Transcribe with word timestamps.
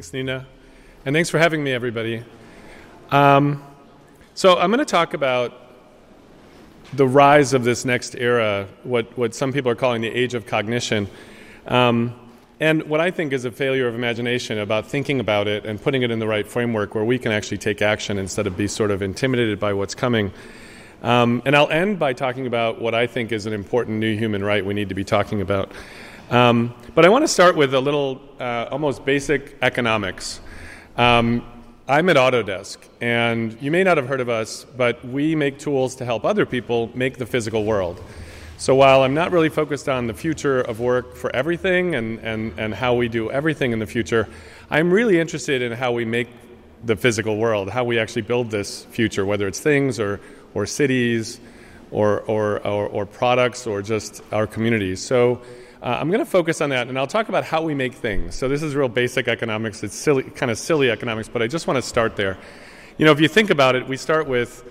Thanks, 0.00 0.14
Nina. 0.14 0.46
And 1.04 1.14
thanks 1.14 1.28
for 1.28 1.38
having 1.38 1.62
me, 1.62 1.72
everybody. 1.72 2.24
Um, 3.10 3.62
so, 4.32 4.56
I'm 4.56 4.70
going 4.70 4.78
to 4.78 4.86
talk 4.86 5.12
about 5.12 5.52
the 6.94 7.06
rise 7.06 7.52
of 7.52 7.64
this 7.64 7.84
next 7.84 8.14
era, 8.14 8.66
what, 8.82 9.18
what 9.18 9.34
some 9.34 9.52
people 9.52 9.70
are 9.70 9.74
calling 9.74 10.00
the 10.00 10.08
age 10.08 10.32
of 10.32 10.46
cognition, 10.46 11.06
um, 11.66 12.18
and 12.60 12.84
what 12.84 13.00
I 13.00 13.10
think 13.10 13.34
is 13.34 13.44
a 13.44 13.50
failure 13.50 13.88
of 13.88 13.94
imagination 13.94 14.58
about 14.58 14.86
thinking 14.86 15.20
about 15.20 15.46
it 15.46 15.66
and 15.66 15.78
putting 15.78 16.00
it 16.00 16.10
in 16.10 16.18
the 16.18 16.26
right 16.26 16.48
framework 16.48 16.94
where 16.94 17.04
we 17.04 17.18
can 17.18 17.30
actually 17.30 17.58
take 17.58 17.82
action 17.82 18.16
instead 18.16 18.46
of 18.46 18.56
be 18.56 18.68
sort 18.68 18.90
of 18.90 19.02
intimidated 19.02 19.60
by 19.60 19.74
what's 19.74 19.94
coming. 19.94 20.32
Um, 21.02 21.42
and 21.44 21.54
I'll 21.54 21.68
end 21.68 21.98
by 21.98 22.14
talking 22.14 22.46
about 22.46 22.80
what 22.80 22.94
I 22.94 23.06
think 23.06 23.32
is 23.32 23.44
an 23.44 23.52
important 23.52 23.98
new 23.98 24.16
human 24.16 24.42
right 24.42 24.64
we 24.64 24.72
need 24.72 24.88
to 24.88 24.94
be 24.94 25.04
talking 25.04 25.42
about. 25.42 25.72
Um, 26.30 26.72
but 26.94 27.04
I 27.04 27.08
want 27.08 27.24
to 27.24 27.28
start 27.28 27.56
with 27.56 27.74
a 27.74 27.80
little 27.80 28.20
uh, 28.38 28.68
almost 28.70 29.04
basic 29.04 29.56
economics. 29.62 30.40
Um, 30.96 31.44
I'm 31.88 32.08
at 32.08 32.14
Autodesk, 32.14 32.78
and 33.00 33.60
you 33.60 33.72
may 33.72 33.82
not 33.82 33.96
have 33.96 34.06
heard 34.06 34.20
of 34.20 34.28
us, 34.28 34.64
but 34.76 35.04
we 35.04 35.34
make 35.34 35.58
tools 35.58 35.96
to 35.96 36.04
help 36.04 36.24
other 36.24 36.46
people 36.46 36.88
make 36.94 37.18
the 37.18 37.26
physical 37.26 37.64
world. 37.64 38.00
So 38.58 38.76
while 38.76 39.02
I'm 39.02 39.12
not 39.12 39.32
really 39.32 39.48
focused 39.48 39.88
on 39.88 40.06
the 40.06 40.14
future 40.14 40.60
of 40.60 40.78
work 40.78 41.16
for 41.16 41.34
everything 41.34 41.96
and, 41.96 42.20
and, 42.20 42.56
and 42.56 42.74
how 42.74 42.94
we 42.94 43.08
do 43.08 43.28
everything 43.32 43.72
in 43.72 43.80
the 43.80 43.86
future, 43.86 44.28
I'm 44.70 44.92
really 44.92 45.18
interested 45.18 45.62
in 45.62 45.72
how 45.72 45.90
we 45.90 46.04
make 46.04 46.28
the 46.84 46.94
physical 46.94 47.38
world, 47.38 47.70
how 47.70 47.82
we 47.82 47.98
actually 47.98 48.22
build 48.22 48.52
this 48.52 48.84
future, 48.84 49.26
whether 49.26 49.48
it's 49.48 49.58
things 49.58 49.98
or, 49.98 50.20
or 50.54 50.64
cities 50.64 51.40
or, 51.90 52.20
or, 52.20 52.64
or, 52.64 52.86
or 52.86 53.04
products 53.04 53.66
or 53.66 53.82
just 53.82 54.22
our 54.30 54.46
communities. 54.46 55.02
So 55.02 55.42
uh, 55.82 55.96
I'm 55.98 56.08
going 56.08 56.20
to 56.20 56.30
focus 56.30 56.60
on 56.60 56.70
that, 56.70 56.88
and 56.88 56.98
I'll 56.98 57.06
talk 57.06 57.30
about 57.30 57.42
how 57.44 57.62
we 57.62 57.74
make 57.74 57.94
things. 57.94 58.34
So 58.34 58.48
this 58.48 58.62
is 58.62 58.74
real 58.74 58.88
basic 58.88 59.28
economics. 59.28 59.82
It's 59.82 59.94
silly, 59.94 60.24
kind 60.24 60.50
of 60.50 60.58
silly 60.58 60.90
economics, 60.90 61.28
but 61.28 61.40
I 61.40 61.46
just 61.46 61.66
want 61.66 61.78
to 61.78 61.82
start 61.82 62.16
there. 62.16 62.36
You 62.98 63.06
know, 63.06 63.12
if 63.12 63.20
you 63.20 63.28
think 63.28 63.48
about 63.48 63.76
it, 63.76 63.88
we 63.88 63.96
start 63.96 64.28
with 64.28 64.62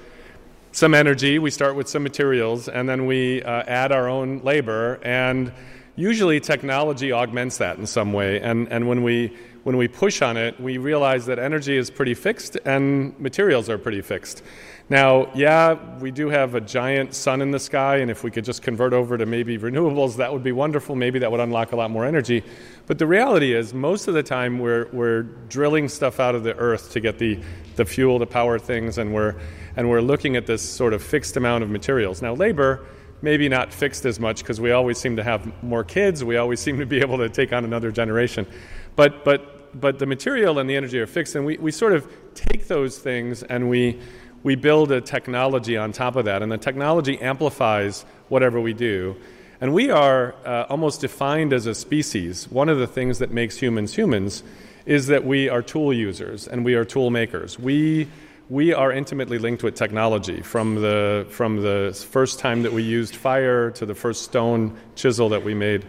some 0.72 0.94
energy, 0.94 1.40
we 1.40 1.50
start 1.50 1.76
with 1.76 1.90
some 1.90 2.04
materials, 2.04 2.70
and 2.70 2.88
then 2.88 3.08
we 3.08 3.42
uh, 3.42 3.64
add 3.64 3.92
our 3.92 4.08
own 4.08 4.42
labor. 4.44 5.00
And 5.02 5.52
usually, 5.96 6.40
technology 6.40 7.12
augments 7.12 7.58
that 7.58 7.80
in 7.80 7.88
some 7.88 8.14
way. 8.14 8.40
And, 8.40 8.68
and 8.72 8.88
when, 8.88 9.02
we, 9.02 9.36
when 9.64 9.78
we 9.78 9.88
push 9.88 10.22
on 10.22 10.38
it, 10.38 10.60
we 10.60 10.78
realize 10.78 11.26
that 11.26 11.40
energy 11.40 11.76
is 11.76 11.90
pretty 11.90 12.14
fixed 12.14 12.56
and 12.66 13.20
materials 13.20 13.68
are 13.68 13.80
pretty 13.80 14.02
fixed. 14.02 14.44
Now, 14.92 15.32
yeah, 15.36 15.78
we 16.00 16.10
do 16.10 16.30
have 16.30 16.56
a 16.56 16.62
giant 16.62 17.14
sun 17.14 17.44
in 17.44 17.52
the 17.52 17.60
sky, 17.60 17.98
and 17.98 18.10
if 18.10 18.24
we 18.24 18.32
could 18.32 18.44
just 18.44 18.64
convert 18.64 18.92
over 18.92 19.20
to 19.20 19.26
maybe 19.28 19.56
renewables, 19.56 20.16
that 20.16 20.34
would 20.34 20.42
be 20.42 20.52
wonderful. 20.52 20.96
Maybe 20.96 21.20
that 21.20 21.32
would 21.32 21.40
unlock 21.40 21.74
a 21.74 21.76
lot 21.76 21.92
more 21.92 22.06
energy. 22.06 22.44
But 22.88 22.98
the 22.98 23.06
reality 23.06 23.54
is, 23.54 23.72
most 23.72 24.08
of 24.08 24.16
the 24.16 24.24
time, 24.24 24.58
we're, 24.58 24.88
we're 24.92 25.24
drilling 25.48 25.90
stuff 25.90 26.20
out 26.20 26.34
of 26.34 26.44
the 26.44 26.56
earth 26.56 26.92
to 26.94 27.00
get 27.00 27.20
the, 27.20 27.40
the 27.76 27.86
fuel 27.86 28.18
to 28.18 28.26
power 28.26 28.58
things, 28.58 28.98
and 28.98 29.14
we're, 29.14 29.36
and 29.76 29.88
we're 29.88 30.02
looking 30.02 30.36
at 30.36 30.48
this 30.48 30.68
sort 30.68 30.94
of 30.94 31.04
fixed 31.04 31.38
amount 31.38 31.64
of 31.64 31.70
materials. 31.70 32.24
Now, 32.24 32.34
labor, 32.34 32.88
maybe 33.22 33.48
not 33.48 33.72
fixed 33.72 34.06
as 34.06 34.20
much 34.20 34.40
because 34.40 34.60
we 34.60 34.72
always 34.72 34.98
seem 34.98 35.16
to 35.18 35.24
have 35.24 35.52
more 35.62 35.84
kids, 35.84 36.24
we 36.24 36.38
always 36.38 36.60
seem 36.66 36.80
to 36.80 36.88
be 36.88 37.00
able 37.00 37.20
to 37.20 37.30
take 37.30 37.54
on 37.54 37.64
another 37.64 37.92
generation. 37.92 38.48
But, 38.96 39.24
but, 39.24 39.80
but 39.80 40.00
the 40.00 40.08
material 40.08 40.58
and 40.58 40.68
the 40.68 40.76
energy 40.76 41.00
are 41.00 41.06
fixed, 41.06 41.36
and 41.36 41.46
we, 41.46 41.60
we 41.60 41.72
sort 41.72 41.94
of 41.94 42.12
take 42.34 42.68
those 42.68 42.98
things 42.98 43.44
and 43.44 43.70
we 43.70 44.00
we 44.44 44.56
build 44.56 44.92
a 44.92 45.02
technology 45.02 45.78
on 45.78 45.92
top 45.92 46.16
of 46.16 46.26
that, 46.26 46.42
and 46.42 46.52
the 46.52 46.58
technology 46.58 47.20
amplifies 47.20 48.06
whatever 48.30 48.60
we 48.60 48.74
do. 48.74 49.16
And 49.62 49.74
we 49.74 49.90
are 49.90 50.36
uh, 50.46 50.66
almost 50.70 51.02
defined 51.02 51.52
as 51.52 51.66
a 51.66 51.76
species. 51.76 52.50
One 52.50 52.70
of 52.70 52.80
the 52.80 52.88
things 52.88 53.20
that 53.20 53.32
makes 53.32 53.58
humans 53.58 53.94
humans 53.94 54.44
is 54.86 55.08
that 55.08 55.26
we 55.26 55.50
are 55.50 55.62
tool 55.62 55.94
users 55.94 56.48
and 56.48 56.64
we 56.64 56.76
are 56.76 56.86
tool 56.86 57.10
makers. 57.10 57.60
We, 57.60 58.08
we 58.50 58.74
are 58.74 58.92
intimately 58.92 59.38
linked 59.38 59.62
with 59.62 59.76
technology 59.76 60.42
from 60.42 60.76
the, 60.76 61.28
from 61.30 61.62
the 61.62 61.94
first 62.10 62.40
time 62.40 62.64
that 62.64 62.72
we 62.72 62.84
used 62.84 63.16
fire 63.16 63.70
to 63.72 63.86
the 63.86 63.94
first 63.94 64.24
stone 64.24 64.78
chisel 64.96 65.28
that 65.30 65.44
we 65.44 65.54
made. 65.54 65.86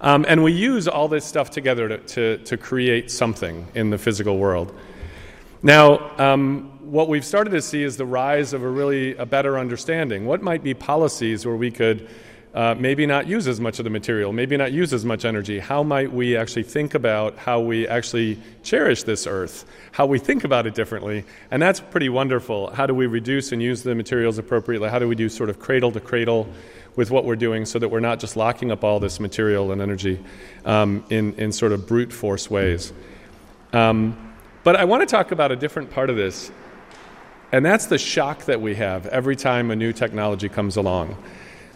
Um, 0.00 0.24
and 0.28 0.42
we 0.42 0.52
use 0.52 0.86
all 0.86 1.08
this 1.08 1.24
stuff 1.24 1.50
together 1.50 1.88
to, 1.88 1.98
to, 1.98 2.38
to 2.44 2.56
create 2.56 3.10
something 3.10 3.66
in 3.74 3.90
the 3.90 3.98
physical 3.98 4.38
world. 4.38 4.74
Now, 5.62 6.16
um, 6.18 6.78
what 6.80 7.08
we've 7.08 7.24
started 7.24 7.50
to 7.50 7.60
see 7.60 7.82
is 7.82 7.98
the 7.98 8.06
rise 8.06 8.54
of 8.54 8.62
a 8.62 8.68
really 8.68 9.14
a 9.16 9.26
better 9.26 9.58
understanding. 9.58 10.24
What 10.24 10.42
might 10.42 10.64
be 10.64 10.72
policies 10.72 11.44
where 11.44 11.56
we 11.56 11.70
could 11.70 12.08
uh, 12.54 12.74
maybe 12.78 13.04
not 13.04 13.26
use 13.26 13.46
as 13.46 13.60
much 13.60 13.78
of 13.78 13.84
the 13.84 13.90
material, 13.90 14.32
maybe 14.32 14.56
not 14.56 14.72
use 14.72 14.94
as 14.94 15.04
much 15.04 15.26
energy? 15.26 15.58
How 15.58 15.82
might 15.82 16.10
we 16.10 16.34
actually 16.34 16.62
think 16.62 16.94
about 16.94 17.36
how 17.36 17.60
we 17.60 17.86
actually 17.86 18.40
cherish 18.62 19.02
this 19.02 19.26
earth, 19.26 19.66
how 19.92 20.06
we 20.06 20.18
think 20.18 20.44
about 20.44 20.66
it 20.66 20.74
differently? 20.74 21.26
And 21.50 21.60
that's 21.60 21.78
pretty 21.78 22.08
wonderful. 22.08 22.70
How 22.70 22.86
do 22.86 22.94
we 22.94 23.06
reduce 23.06 23.52
and 23.52 23.62
use 23.62 23.82
the 23.82 23.94
materials 23.94 24.38
appropriately? 24.38 24.88
How 24.88 24.98
do 24.98 25.06
we 25.06 25.14
do 25.14 25.28
sort 25.28 25.50
of 25.50 25.60
cradle 25.60 25.92
to 25.92 26.00
cradle? 26.00 26.48
With 26.96 27.12
what 27.12 27.24
we're 27.24 27.36
doing, 27.36 27.66
so 27.66 27.78
that 27.78 27.88
we're 27.88 28.00
not 28.00 28.18
just 28.18 28.36
locking 28.36 28.72
up 28.72 28.82
all 28.82 28.98
this 28.98 29.20
material 29.20 29.70
and 29.70 29.80
energy 29.80 30.18
um, 30.64 31.04
in, 31.08 31.34
in 31.34 31.52
sort 31.52 31.70
of 31.70 31.86
brute 31.86 32.12
force 32.12 32.50
ways. 32.50 32.92
Um, 33.72 34.29
but 34.62 34.76
I 34.76 34.84
want 34.84 35.00
to 35.02 35.06
talk 35.06 35.32
about 35.32 35.52
a 35.52 35.56
different 35.56 35.90
part 35.90 36.10
of 36.10 36.16
this 36.16 36.50
and 37.52 37.66
that's 37.66 37.86
the 37.86 37.98
shock 37.98 38.44
that 38.44 38.60
we 38.60 38.76
have 38.76 39.06
every 39.06 39.34
time 39.34 39.70
a 39.70 39.76
new 39.76 39.92
technology 39.92 40.48
comes 40.48 40.76
along. 40.76 41.16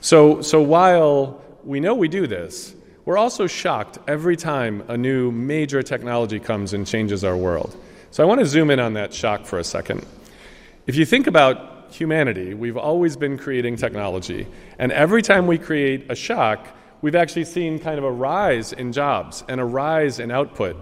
So, 0.01 0.41
so 0.41 0.63
while 0.63 1.43
we 1.65 1.81
know 1.81 1.95
we 1.95 2.07
do 2.07 2.27
this, 2.27 2.75
we're 3.05 3.19
also 3.19 3.47
shocked 3.47 3.99
every 4.07 4.37
time 4.37 4.85
a 4.89 4.97
new 4.97 5.33
major 5.33 5.83
technology 5.83 6.39
comes 6.39 6.75
and 6.75 6.87
changes 6.87 7.25
our 7.25 7.37
world. 7.37 7.77
So 8.13 8.23
I 8.23 8.27
want 8.27 8.41
to 8.41 8.47
zoom 8.47 8.71
in 8.71 8.79
on 8.79 8.95
that 8.95 9.13
shock 9.13 9.47
for 9.47 9.59
a 9.59 9.65
second. 9.65 10.07
If 10.87 10.95
you 10.95 11.05
think 11.05 11.27
about 11.27 11.93
humanity, 11.93 12.55
we've 12.55 12.77
always 12.77 13.17
been 13.17 13.37
creating 13.37 13.77
technology. 13.77 14.47
And 14.79 14.93
every 14.93 15.23
time 15.23 15.47
we 15.47 15.59
create 15.59 16.07
a 16.09 16.15
shock, 16.15 16.69
we've 17.03 17.17
actually 17.17 17.47
seen 17.47 17.81
kind 17.81 17.99
of 17.99 18.05
a 18.05 18.13
rise 18.13 18.73
in 18.73 18.93
jobs 18.93 19.43
and 19.49 19.61
a 19.61 19.65
rise 19.65 20.21
in 20.21 20.31
output. 20.31 20.77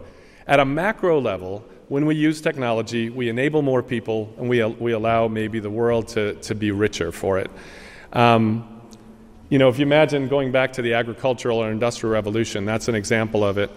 At 0.47 0.61
a 0.61 0.65
macro 0.65 1.21
level, 1.21 1.65
when 1.93 2.07
we 2.07 2.15
use 2.15 2.41
technology, 2.41 3.11
we 3.11 3.29
enable 3.29 3.61
more 3.61 3.83
people 3.83 4.33
and 4.39 4.49
we, 4.49 4.65
we 4.65 4.93
allow 4.93 5.29
maybe 5.29 5.61
the 5.61 5.69
world 5.69 6.09
to, 6.09 6.33
to 6.37 6.55
be 6.55 6.71
richer 6.71 7.13
for 7.13 7.39
it. 7.39 7.51
Um, 8.15 8.81
you 9.51 9.59
know, 9.59 9.69
if 9.69 9.79
you 9.79 9.85
imagine 9.85 10.27
going 10.27 10.53
back 10.53 10.73
to 10.73 10.81
the 10.81 10.95
agricultural 10.95 11.59
or 11.59 11.71
industrial 11.71 12.15
revolution, 12.15 12.65
that's 12.65 12.89
an 12.89 12.95
example 12.95 13.45
of 13.45 13.59
it. 13.59 13.71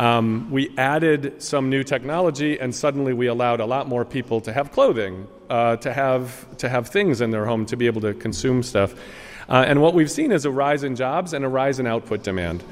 Um, 0.00 0.50
we 0.50 0.76
added 0.78 1.40
some 1.40 1.70
new 1.70 1.84
technology, 1.84 2.58
and 2.58 2.74
suddenly 2.74 3.12
we 3.12 3.28
allowed 3.28 3.60
a 3.60 3.66
lot 3.66 3.86
more 3.86 4.04
people 4.04 4.40
to 4.40 4.52
have 4.52 4.72
clothing, 4.72 5.28
uh, 5.48 5.76
to, 5.76 5.92
have, 5.92 6.56
to 6.56 6.68
have 6.68 6.88
things 6.88 7.20
in 7.20 7.30
their 7.30 7.46
home, 7.46 7.66
to 7.66 7.76
be 7.76 7.86
able 7.86 8.00
to 8.00 8.14
consume 8.14 8.64
stuff. 8.64 8.94
Uh, 9.48 9.64
and 9.64 9.80
what 9.80 9.94
we've 9.94 10.10
seen 10.10 10.32
is 10.32 10.44
a 10.44 10.50
rise 10.50 10.82
in 10.82 10.96
jobs 10.96 11.34
and 11.34 11.44
a 11.44 11.48
rise 11.48 11.78
in 11.78 11.86
output 11.86 12.24
demand 12.24 12.64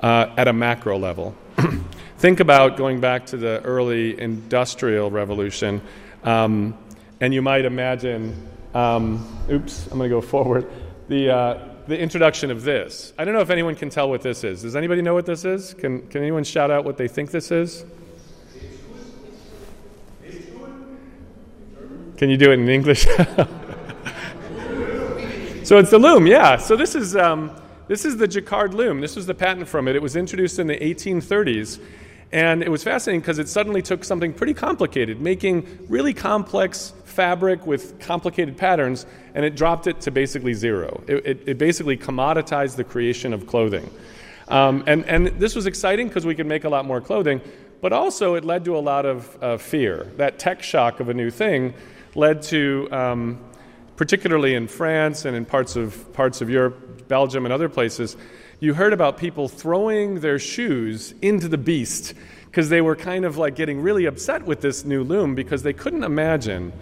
uh, 0.00 0.32
at 0.38 0.48
a 0.48 0.54
macro 0.54 0.98
level. 0.98 1.36
Think 2.18 2.40
about 2.40 2.76
going 2.76 3.00
back 3.00 3.26
to 3.26 3.36
the 3.36 3.62
early 3.62 4.20
industrial 4.20 5.08
revolution, 5.08 5.80
um, 6.24 6.76
and 7.20 7.32
you 7.32 7.40
might 7.42 7.64
imagine, 7.64 8.34
um, 8.74 9.24
oops, 9.48 9.86
I'm 9.86 9.98
going 9.98 10.10
to 10.10 10.16
go 10.16 10.20
forward, 10.20 10.68
the, 11.06 11.30
uh, 11.30 11.68
the 11.86 11.96
introduction 11.96 12.50
of 12.50 12.64
this. 12.64 13.12
I 13.16 13.24
don't 13.24 13.34
know 13.34 13.40
if 13.40 13.50
anyone 13.50 13.76
can 13.76 13.88
tell 13.88 14.10
what 14.10 14.22
this 14.22 14.42
is. 14.42 14.62
Does 14.62 14.74
anybody 14.74 15.00
know 15.00 15.14
what 15.14 15.26
this 15.26 15.44
is? 15.44 15.74
Can, 15.74 16.08
can 16.08 16.22
anyone 16.22 16.42
shout 16.42 16.72
out 16.72 16.84
what 16.84 16.96
they 16.96 17.06
think 17.06 17.30
this 17.30 17.52
is? 17.52 17.84
Can 22.16 22.30
you 22.30 22.36
do 22.36 22.50
it 22.50 22.58
in 22.58 22.68
English? 22.68 23.02
so 25.62 25.78
it's 25.78 25.90
the 25.90 26.00
loom, 26.00 26.26
yeah. 26.26 26.56
So 26.56 26.74
this 26.74 26.96
is, 26.96 27.14
um, 27.14 27.52
this 27.86 28.04
is 28.04 28.16
the 28.16 28.26
Jacquard 28.26 28.74
loom. 28.74 29.00
This 29.00 29.14
was 29.14 29.26
the 29.26 29.34
patent 29.34 29.68
from 29.68 29.86
it. 29.86 29.94
It 29.94 30.02
was 30.02 30.16
introduced 30.16 30.58
in 30.58 30.66
the 30.66 30.78
1830s. 30.78 31.78
And 32.30 32.62
it 32.62 32.70
was 32.70 32.84
fascinating 32.84 33.20
because 33.20 33.38
it 33.38 33.48
suddenly 33.48 33.80
took 33.80 34.04
something 34.04 34.34
pretty 34.34 34.54
complicated, 34.54 35.20
making 35.20 35.86
really 35.88 36.12
complex 36.12 36.92
fabric 37.04 37.66
with 37.66 37.98
complicated 38.00 38.56
patterns, 38.56 39.06
and 39.34 39.44
it 39.44 39.56
dropped 39.56 39.86
it 39.86 40.00
to 40.02 40.10
basically 40.10 40.52
zero. 40.52 41.02
It, 41.06 41.26
it, 41.26 41.42
it 41.46 41.58
basically 41.58 41.96
commoditized 41.96 42.76
the 42.76 42.84
creation 42.84 43.32
of 43.32 43.46
clothing. 43.46 43.90
Um, 44.48 44.84
and, 44.86 45.04
and 45.06 45.26
this 45.38 45.54
was 45.54 45.66
exciting 45.66 46.08
because 46.08 46.26
we 46.26 46.34
could 46.34 46.46
make 46.46 46.64
a 46.64 46.68
lot 46.68 46.84
more 46.84 47.00
clothing, 47.00 47.40
but 47.80 47.92
also 47.92 48.34
it 48.34 48.44
led 48.44 48.64
to 48.66 48.76
a 48.76 48.80
lot 48.80 49.06
of 49.06 49.42
uh, 49.42 49.56
fear. 49.56 50.06
That 50.16 50.38
tech 50.38 50.62
shock 50.62 51.00
of 51.00 51.08
a 51.08 51.14
new 51.14 51.30
thing 51.30 51.74
led 52.14 52.42
to, 52.42 52.88
um, 52.92 53.40
particularly 53.96 54.54
in 54.54 54.68
France 54.68 55.24
and 55.24 55.36
in 55.36 55.44
parts 55.44 55.76
of, 55.76 56.12
parts 56.12 56.40
of 56.40 56.50
Europe, 56.50 57.08
Belgium, 57.08 57.46
and 57.46 57.52
other 57.52 57.68
places, 57.68 58.16
you 58.60 58.74
heard 58.74 58.92
about 58.92 59.18
people 59.18 59.48
throwing 59.48 60.20
their 60.20 60.38
shoes 60.38 61.14
into 61.22 61.48
the 61.48 61.58
beast 61.58 62.14
because 62.46 62.68
they 62.68 62.80
were 62.80 62.96
kind 62.96 63.24
of 63.24 63.36
like 63.36 63.54
getting 63.54 63.80
really 63.80 64.06
upset 64.06 64.44
with 64.44 64.60
this 64.60 64.84
new 64.84 65.04
loom 65.04 65.34
because 65.34 65.62
they 65.62 65.72
couldn't 65.72 66.02
imagine 66.02 66.72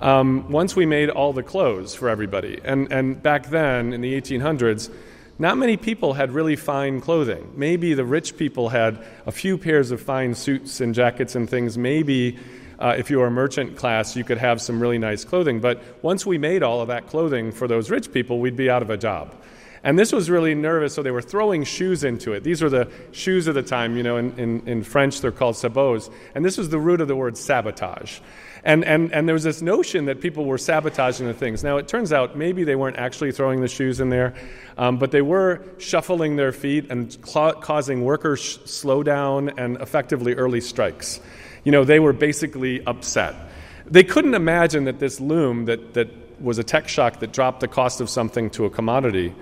um, 0.00 0.50
once 0.50 0.76
we 0.76 0.84
made 0.84 1.08
all 1.08 1.32
the 1.32 1.42
clothes 1.42 1.94
for 1.94 2.08
everybody. 2.08 2.60
And, 2.62 2.92
and 2.92 3.22
back 3.22 3.48
then, 3.48 3.92
in 3.92 4.02
the 4.02 4.20
1800s, 4.20 4.92
not 5.38 5.56
many 5.56 5.76
people 5.76 6.12
had 6.12 6.30
really 6.32 6.56
fine 6.56 7.00
clothing. 7.00 7.52
Maybe 7.56 7.94
the 7.94 8.04
rich 8.04 8.36
people 8.36 8.68
had 8.68 9.02
a 9.26 9.32
few 9.32 9.56
pairs 9.56 9.90
of 9.90 10.00
fine 10.00 10.34
suits 10.34 10.80
and 10.80 10.94
jackets 10.94 11.34
and 11.34 11.48
things. 11.48 11.78
Maybe 11.78 12.38
uh, 12.78 12.94
if 12.98 13.10
you 13.10 13.18
were 13.18 13.26
a 13.26 13.30
merchant 13.30 13.76
class, 13.76 14.14
you 14.14 14.24
could 14.24 14.38
have 14.38 14.60
some 14.60 14.78
really 14.78 14.98
nice 14.98 15.24
clothing. 15.24 15.60
But 15.60 15.82
once 16.02 16.26
we 16.26 16.38
made 16.38 16.62
all 16.62 16.82
of 16.82 16.88
that 16.88 17.06
clothing 17.06 17.50
for 17.50 17.66
those 17.66 17.90
rich 17.90 18.12
people, 18.12 18.40
we'd 18.40 18.56
be 18.56 18.68
out 18.68 18.82
of 18.82 18.90
a 18.90 18.96
job. 18.96 19.34
And 19.84 19.98
this 19.98 20.12
was 20.12 20.30
really 20.30 20.54
nervous, 20.54 20.94
so 20.94 21.02
they 21.02 21.10
were 21.10 21.22
throwing 21.22 21.62
shoes 21.62 22.04
into 22.04 22.32
it. 22.32 22.42
These 22.42 22.62
were 22.62 22.70
the 22.70 22.90
shoes 23.12 23.46
of 23.46 23.54
the 23.54 23.62
time. 23.62 23.98
You 23.98 24.02
know, 24.02 24.16
in, 24.16 24.36
in, 24.38 24.66
in 24.66 24.82
French, 24.82 25.20
they're 25.20 25.30
called 25.30 25.56
sabots. 25.56 26.10
And 26.34 26.42
this 26.42 26.56
was 26.56 26.70
the 26.70 26.78
root 26.78 27.02
of 27.02 27.08
the 27.08 27.14
word 27.14 27.36
sabotage. 27.36 28.18
And, 28.64 28.82
and, 28.86 29.12
and 29.12 29.28
there 29.28 29.34
was 29.34 29.42
this 29.42 29.60
notion 29.60 30.06
that 30.06 30.22
people 30.22 30.46
were 30.46 30.56
sabotaging 30.56 31.26
the 31.26 31.34
things. 31.34 31.62
Now, 31.62 31.76
it 31.76 31.86
turns 31.86 32.14
out 32.14 32.34
maybe 32.34 32.64
they 32.64 32.76
weren't 32.76 32.96
actually 32.96 33.30
throwing 33.30 33.60
the 33.60 33.68
shoes 33.68 34.00
in 34.00 34.08
there, 34.08 34.34
um, 34.78 34.96
but 34.96 35.10
they 35.10 35.20
were 35.20 35.62
shuffling 35.76 36.36
their 36.36 36.50
feet 36.50 36.90
and 36.90 37.12
cl- 37.12 37.52
causing 37.52 38.04
workers 38.04 38.40
sh- 38.40 38.56
slow 38.64 39.02
down 39.02 39.50
and 39.58 39.76
effectively 39.82 40.34
early 40.34 40.62
strikes. 40.62 41.20
You 41.62 41.72
know, 41.72 41.84
they 41.84 42.00
were 42.00 42.14
basically 42.14 42.82
upset. 42.86 43.34
They 43.84 44.02
couldn't 44.02 44.32
imagine 44.32 44.84
that 44.84 44.98
this 44.98 45.20
loom 45.20 45.66
that, 45.66 45.92
that 45.92 46.08
was 46.40 46.56
a 46.56 46.64
tech 46.64 46.88
shock 46.88 47.20
that 47.20 47.34
dropped 47.34 47.60
the 47.60 47.68
cost 47.68 48.00
of 48.00 48.08
something 48.08 48.48
to 48.50 48.64
a 48.64 48.70
commodity 48.70 49.34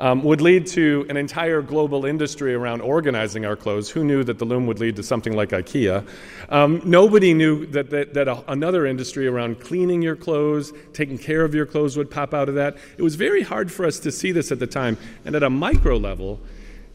um, 0.00 0.22
would 0.24 0.40
lead 0.40 0.66
to 0.68 1.06
an 1.08 1.16
entire 1.16 1.60
global 1.60 2.04
industry 2.04 2.54
around 2.54 2.80
organizing 2.80 3.44
our 3.44 3.56
clothes. 3.56 3.90
Who 3.90 4.04
knew 4.04 4.22
that 4.24 4.38
the 4.38 4.44
loom 4.44 4.66
would 4.66 4.78
lead 4.78 4.96
to 4.96 5.02
something 5.02 5.34
like 5.34 5.50
IKEA? 5.50 6.06
Um, 6.48 6.80
nobody 6.84 7.34
knew 7.34 7.66
that, 7.66 7.90
that, 7.90 8.14
that 8.14 8.28
a, 8.28 8.44
another 8.50 8.86
industry 8.86 9.26
around 9.26 9.60
cleaning 9.60 10.02
your 10.02 10.16
clothes, 10.16 10.72
taking 10.92 11.18
care 11.18 11.44
of 11.44 11.54
your 11.54 11.66
clothes 11.66 11.96
would 11.96 12.10
pop 12.10 12.32
out 12.32 12.48
of 12.48 12.54
that. 12.54 12.76
It 12.96 13.02
was 13.02 13.16
very 13.16 13.42
hard 13.42 13.72
for 13.72 13.84
us 13.84 13.98
to 14.00 14.12
see 14.12 14.32
this 14.32 14.52
at 14.52 14.58
the 14.58 14.66
time. 14.66 14.96
And 15.24 15.34
at 15.34 15.42
a 15.42 15.50
micro 15.50 15.96
level, 15.96 16.40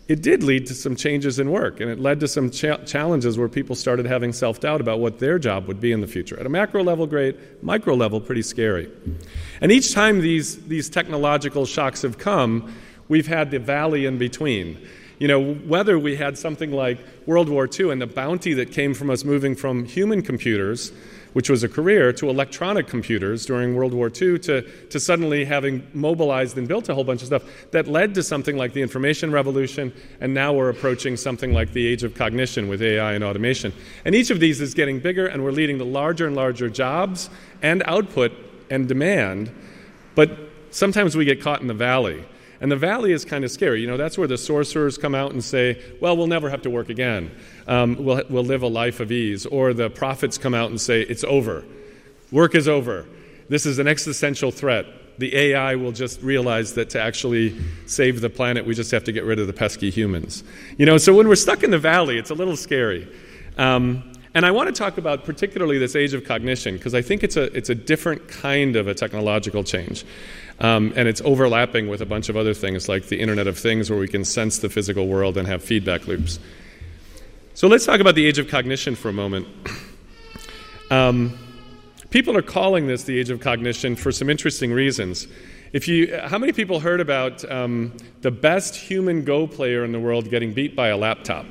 it 0.08 0.22
did 0.22 0.44
lead 0.44 0.68
to 0.68 0.74
some 0.74 0.98
changes 0.98 1.40
in 1.40 1.50
work, 1.50 1.80
and 1.80 1.90
it 1.90 1.98
led 1.98 2.20
to 2.20 2.28
some 2.28 2.52
cha- 2.52 2.78
challenges 2.84 3.38
where 3.38 3.48
people 3.48 3.74
started 3.74 4.06
having 4.06 4.34
self 4.34 4.60
doubt 4.60 4.82
about 4.82 5.00
what 5.00 5.20
their 5.20 5.40
job 5.40 5.68
would 5.68 5.80
be 5.80 5.94
in 5.94 6.02
the 6.02 6.08
future. 6.08 6.38
At 6.38 6.46
a 6.46 6.50
macro 6.50 6.84
level, 6.84 7.08
great. 7.08 7.64
Micro 7.64 7.96
level, 7.96 8.20
pretty 8.20 8.42
scary. 8.42 8.92
And 9.62 9.72
each 9.72 9.94
time 9.94 10.20
these, 10.20 10.62
these 10.66 10.90
technological 10.90 11.66
shocks 11.66 12.02
have 12.02 12.18
come, 12.18 12.74
we've 13.08 13.28
had 13.28 13.52
the 13.52 13.60
valley 13.60 14.06
in 14.06 14.18
between. 14.18 14.78
You 15.20 15.28
know, 15.28 15.54
whether 15.54 15.98
we 15.98 16.16
had 16.16 16.38
something 16.38 16.72
like 16.72 16.98
World 17.26 17.48
War 17.48 17.70
II 17.72 17.92
and 17.92 18.02
the 18.02 18.08
bounty 18.08 18.54
that 18.56 18.72
came 18.72 18.94
from 18.94 19.10
us 19.10 19.24
moving 19.24 19.56
from 19.56 19.86
human 19.86 20.22
computers, 20.22 20.92
which 21.34 21.50
was 21.50 21.64
a 21.64 21.70
career, 21.70 22.12
to 22.14 22.30
electronic 22.30 22.88
computers 22.88 23.46
during 23.46 23.76
World 23.76 23.94
War 23.94 24.08
II, 24.08 24.40
to, 24.40 24.62
to 24.90 25.00
suddenly 25.00 25.46
having 25.46 25.88
mobilized 25.94 26.58
and 26.58 26.68
built 26.68 26.90
a 26.90 26.96
whole 26.96 27.04
bunch 27.04 27.22
of 27.22 27.28
stuff 27.28 27.44
that 27.72 27.88
led 27.88 28.16
to 28.16 28.24
something 28.24 28.58
like 28.58 28.74
the 28.74 28.82
information 28.82 29.32
revolution, 29.32 29.94
and 30.20 30.34
now 30.34 30.52
we're 30.52 30.70
approaching 30.70 31.16
something 31.16 31.54
like 31.54 31.72
the 31.74 31.86
age 31.86 32.04
of 32.04 32.16
cognition 32.16 32.68
with 32.68 32.82
AI 32.82 33.14
and 33.14 33.24
automation. 33.24 33.72
And 34.06 34.16
each 34.16 34.30
of 34.30 34.40
these 34.40 34.62
is 34.62 34.74
getting 34.74 35.00
bigger, 35.00 35.28
and 35.28 35.44
we're 35.44 35.52
leading 35.52 35.78
to 35.78 35.86
larger 35.86 36.28
and 36.28 36.36
larger 36.36 36.70
jobs 36.70 37.30
and 37.62 37.82
output 37.86 38.32
and 38.70 38.88
demand, 38.88 39.52
but 40.16 40.38
sometimes 40.72 41.16
we 41.16 41.26
get 41.26 41.42
caught 41.42 41.62
in 41.62 41.68
the 41.68 41.74
valley. 41.74 42.26
And 42.64 42.72
the 42.72 42.78
valley 42.78 43.12
is 43.12 43.26
kind 43.26 43.44
of 43.44 43.52
scary. 43.52 43.82
You 43.82 43.88
know, 43.88 43.98
that's 43.98 44.18
where 44.18 44.26
the 44.28 44.38
sorcerers 44.38 44.98
come 44.98 45.14
out 45.14 45.34
and 45.34 45.44
say, 45.44 45.82
well, 46.00 46.16
we'll 46.16 46.28
never 46.28 46.50
have 46.50 46.62
to 46.62 46.70
work 46.70 46.88
again. 46.88 47.30
Um, 47.68 47.98
we'll, 48.00 48.24
we'll 48.30 48.46
live 48.46 48.64
a 48.64 48.68
life 48.68 49.02
of 49.02 49.12
ease. 49.12 49.46
Or 49.46 49.74
the 49.74 49.90
prophets 49.90 50.38
come 50.38 50.54
out 50.54 50.70
and 50.70 50.80
say, 50.80 51.02
it's 51.02 51.26
over. 51.26 51.66
Work 52.32 52.56
is 52.56 52.70
over. 52.70 53.06
This 53.50 53.66
is 53.66 53.80
an 53.80 53.90
existential 53.90 54.50
threat. 54.50 54.86
The 55.18 55.36
AI 55.36 55.76
will 55.76 55.92
just 55.92 56.22
realize 56.22 56.76
that 56.76 56.90
to 56.92 57.02
actually 57.02 57.60
save 57.86 58.22
the 58.22 58.30
planet, 58.30 58.66
we 58.66 58.76
just 58.76 58.92
have 58.92 59.04
to 59.04 59.12
get 59.12 59.26
rid 59.26 59.40
of 59.40 59.48
the 59.48 59.54
pesky 59.54 59.90
humans. 59.90 60.46
You 60.78 60.86
know, 60.86 60.98
so 60.98 61.14
when 61.14 61.28
we're 61.28 61.36
stuck 61.36 61.64
in 61.64 61.70
the 61.70 61.78
valley, 61.78 62.18
it's 62.18 62.30
a 62.30 62.34
little 62.34 62.56
scary. 62.56 63.14
Um, 63.58 64.14
and 64.36 64.46
I 64.46 64.52
want 64.52 64.68
to 64.68 64.74
talk 64.74 64.98
about 64.98 65.26
particularly 65.26 65.78
this 65.78 65.98
age 65.98 66.14
of 66.14 66.24
cognition 66.24 66.76
because 66.78 66.96
I 66.96 67.02
think 67.02 67.24
it's 67.24 67.36
a, 67.36 67.56
it's 67.56 67.70
a 67.70 67.76
different 67.76 68.28
kind 68.30 68.78
of 68.78 68.88
a 68.88 68.94
technological 68.94 69.66
change. 69.66 70.06
Um, 70.60 70.94
and 70.96 71.08
it's 71.08 71.22
overlapping 71.22 71.88
with 71.88 72.02
a 72.02 72.06
bunch 72.06 72.30
of 72.30 72.38
other 72.38 72.54
things 72.54 72.88
like 72.88 73.08
the 73.08 73.20
Internet 73.20 73.48
of 73.48 73.58
Things, 73.58 73.90
where 73.90 74.00
we 74.00 74.08
can 74.08 74.24
sense 74.24 74.60
the 74.60 74.70
physical 74.70 75.08
world 75.08 75.38
and 75.38 75.48
have 75.48 75.64
feedback 75.64 76.08
loops. 76.08 76.40
So 77.56 77.68
let's 77.68 77.86
talk 77.86 78.00
about 78.00 78.16
the 78.16 78.26
age 78.26 78.40
of 78.40 78.48
cognition 78.48 78.96
for 78.96 79.10
a 79.10 79.14
moment. 79.14 79.48
Um, 80.92 81.40
people 82.12 82.38
are 82.38 82.44
calling 82.44 82.86
this 82.86 83.04
the 83.04 83.18
age 83.18 83.32
of 83.32 83.40
cognition 83.40 83.96
for 83.96 84.12
some 84.12 84.30
interesting 84.30 84.72
reasons. 84.72 85.28
If 85.72 85.88
you, 85.88 86.16
how 86.16 86.38
many 86.38 86.54
people 86.54 86.80
heard 86.80 87.00
about 87.00 87.50
um, 87.50 87.98
the 88.22 88.30
best 88.30 88.76
human 88.76 89.24
Go 89.24 89.48
player 89.48 89.84
in 89.84 89.92
the 89.92 90.00
world 90.00 90.30
getting 90.30 90.54
beat 90.54 90.76
by 90.76 90.90
a 90.90 90.98
laptop? 90.98 91.48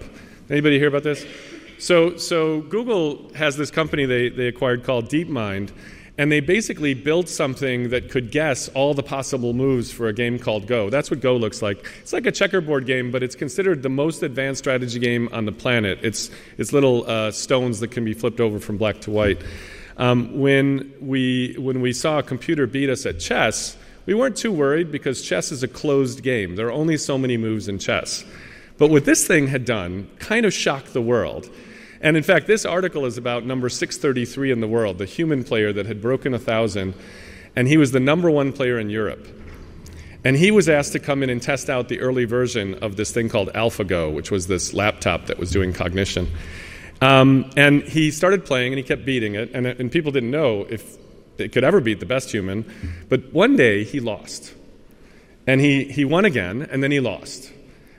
Anybody 0.48 0.78
hear 0.78 0.86
about 0.86 1.02
this? 1.02 1.26
So, 1.80 2.16
so 2.16 2.60
Google 2.60 3.32
has 3.34 3.56
this 3.56 3.72
company 3.72 4.04
they, 4.04 4.28
they 4.28 4.46
acquired 4.46 4.84
called 4.84 5.08
DeepMind, 5.08 5.72
and 6.18 6.30
they 6.30 6.40
basically 6.40 6.92
built 6.92 7.28
something 7.28 7.88
that 7.90 8.10
could 8.10 8.30
guess 8.30 8.68
all 8.68 8.92
the 8.92 9.02
possible 9.02 9.54
moves 9.54 9.90
for 9.90 10.08
a 10.08 10.12
game 10.12 10.38
called 10.38 10.66
Go. 10.66 10.90
That's 10.90 11.10
what 11.10 11.20
Go 11.20 11.36
looks 11.36 11.62
like. 11.62 11.86
It's 12.00 12.12
like 12.12 12.26
a 12.26 12.32
checkerboard 12.32 12.84
game, 12.84 13.10
but 13.10 13.22
it's 13.22 13.34
considered 13.34 13.82
the 13.82 13.88
most 13.88 14.22
advanced 14.22 14.58
strategy 14.58 14.98
game 14.98 15.28
on 15.32 15.46
the 15.46 15.52
planet. 15.52 16.00
It's, 16.02 16.30
it's 16.58 16.72
little 16.72 17.08
uh, 17.08 17.30
stones 17.30 17.80
that 17.80 17.88
can 17.88 18.04
be 18.04 18.12
flipped 18.12 18.40
over 18.40 18.60
from 18.60 18.76
black 18.76 19.00
to 19.02 19.10
white. 19.10 19.42
Um, 19.96 20.38
when, 20.38 20.92
we, 21.00 21.54
when 21.58 21.80
we 21.80 21.94
saw 21.94 22.18
a 22.18 22.22
computer 22.22 22.66
beat 22.66 22.90
us 22.90 23.06
at 23.06 23.18
chess, 23.18 23.76
we 24.04 24.12
weren't 24.12 24.36
too 24.36 24.52
worried 24.52 24.92
because 24.92 25.22
chess 25.22 25.50
is 25.50 25.62
a 25.62 25.68
closed 25.68 26.22
game. 26.22 26.56
There 26.56 26.66
are 26.66 26.72
only 26.72 26.98
so 26.98 27.16
many 27.16 27.38
moves 27.38 27.68
in 27.68 27.78
chess. 27.78 28.24
But 28.76 28.90
what 28.90 29.04
this 29.04 29.26
thing 29.26 29.46
had 29.46 29.64
done 29.64 30.10
kind 30.18 30.44
of 30.44 30.52
shocked 30.52 30.92
the 30.92 31.02
world. 31.02 31.48
And 32.02 32.16
in 32.16 32.24
fact, 32.24 32.48
this 32.48 32.66
article 32.66 33.06
is 33.06 33.16
about 33.16 33.46
number 33.46 33.68
633 33.68 34.50
in 34.50 34.60
the 34.60 34.66
world, 34.66 34.98
the 34.98 35.06
human 35.06 35.44
player 35.44 35.72
that 35.72 35.86
had 35.86 36.02
broken 36.02 36.34
a 36.34 36.38
thousand, 36.38 36.94
and 37.54 37.68
he 37.68 37.76
was 37.76 37.92
the 37.92 38.00
number 38.00 38.30
one 38.30 38.52
player 38.52 38.78
in 38.78 38.90
Europe. 38.90 39.26
And 40.24 40.36
he 40.36 40.50
was 40.50 40.68
asked 40.68 40.92
to 40.92 40.98
come 40.98 41.22
in 41.22 41.30
and 41.30 41.40
test 41.40 41.70
out 41.70 41.88
the 41.88 42.00
early 42.00 42.24
version 42.24 42.74
of 42.82 42.96
this 42.96 43.12
thing 43.12 43.28
called 43.28 43.48
AlphaGo, 43.54 44.12
which 44.12 44.30
was 44.30 44.48
this 44.48 44.74
laptop 44.74 45.26
that 45.26 45.38
was 45.38 45.50
doing 45.50 45.72
cognition. 45.72 46.28
Um, 47.00 47.50
and 47.56 47.82
he 47.82 48.10
started 48.10 48.44
playing 48.44 48.72
and 48.72 48.78
he 48.78 48.84
kept 48.84 49.04
beating 49.04 49.34
it, 49.34 49.50
and, 49.54 49.66
and 49.66 49.90
people 49.90 50.12
didn't 50.12 50.30
know 50.30 50.66
if 50.68 50.96
it 51.38 51.52
could 51.52 51.64
ever 51.64 51.80
beat 51.80 52.00
the 52.00 52.06
best 52.06 52.30
human. 52.30 52.64
But 53.08 53.32
one 53.32 53.56
day 53.56 53.84
he 53.84 54.00
lost. 54.00 54.54
And 55.46 55.60
he, 55.60 55.84
he 55.84 56.04
won 56.04 56.24
again, 56.24 56.62
and 56.62 56.82
then 56.82 56.92
he 56.92 57.00
lost. 57.00 57.52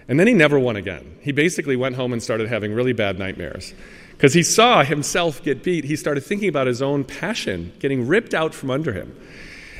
And 0.07 0.19
then 0.19 0.27
he 0.27 0.33
never 0.33 0.59
won 0.59 0.75
again. 0.75 1.17
He 1.21 1.31
basically 1.31 1.75
went 1.75 1.95
home 1.95 2.13
and 2.13 2.21
started 2.21 2.49
having 2.49 2.73
really 2.73 2.93
bad 2.93 3.17
nightmares. 3.17 3.73
Because 4.11 4.33
he 4.33 4.43
saw 4.43 4.83
himself 4.83 5.41
get 5.43 5.63
beat, 5.63 5.85
he 5.85 5.95
started 5.95 6.21
thinking 6.21 6.49
about 6.49 6.67
his 6.67 6.81
own 6.81 7.03
passion 7.03 7.73
getting 7.79 8.07
ripped 8.07 8.33
out 8.33 8.53
from 8.53 8.69
under 8.69 8.93
him. 8.93 9.15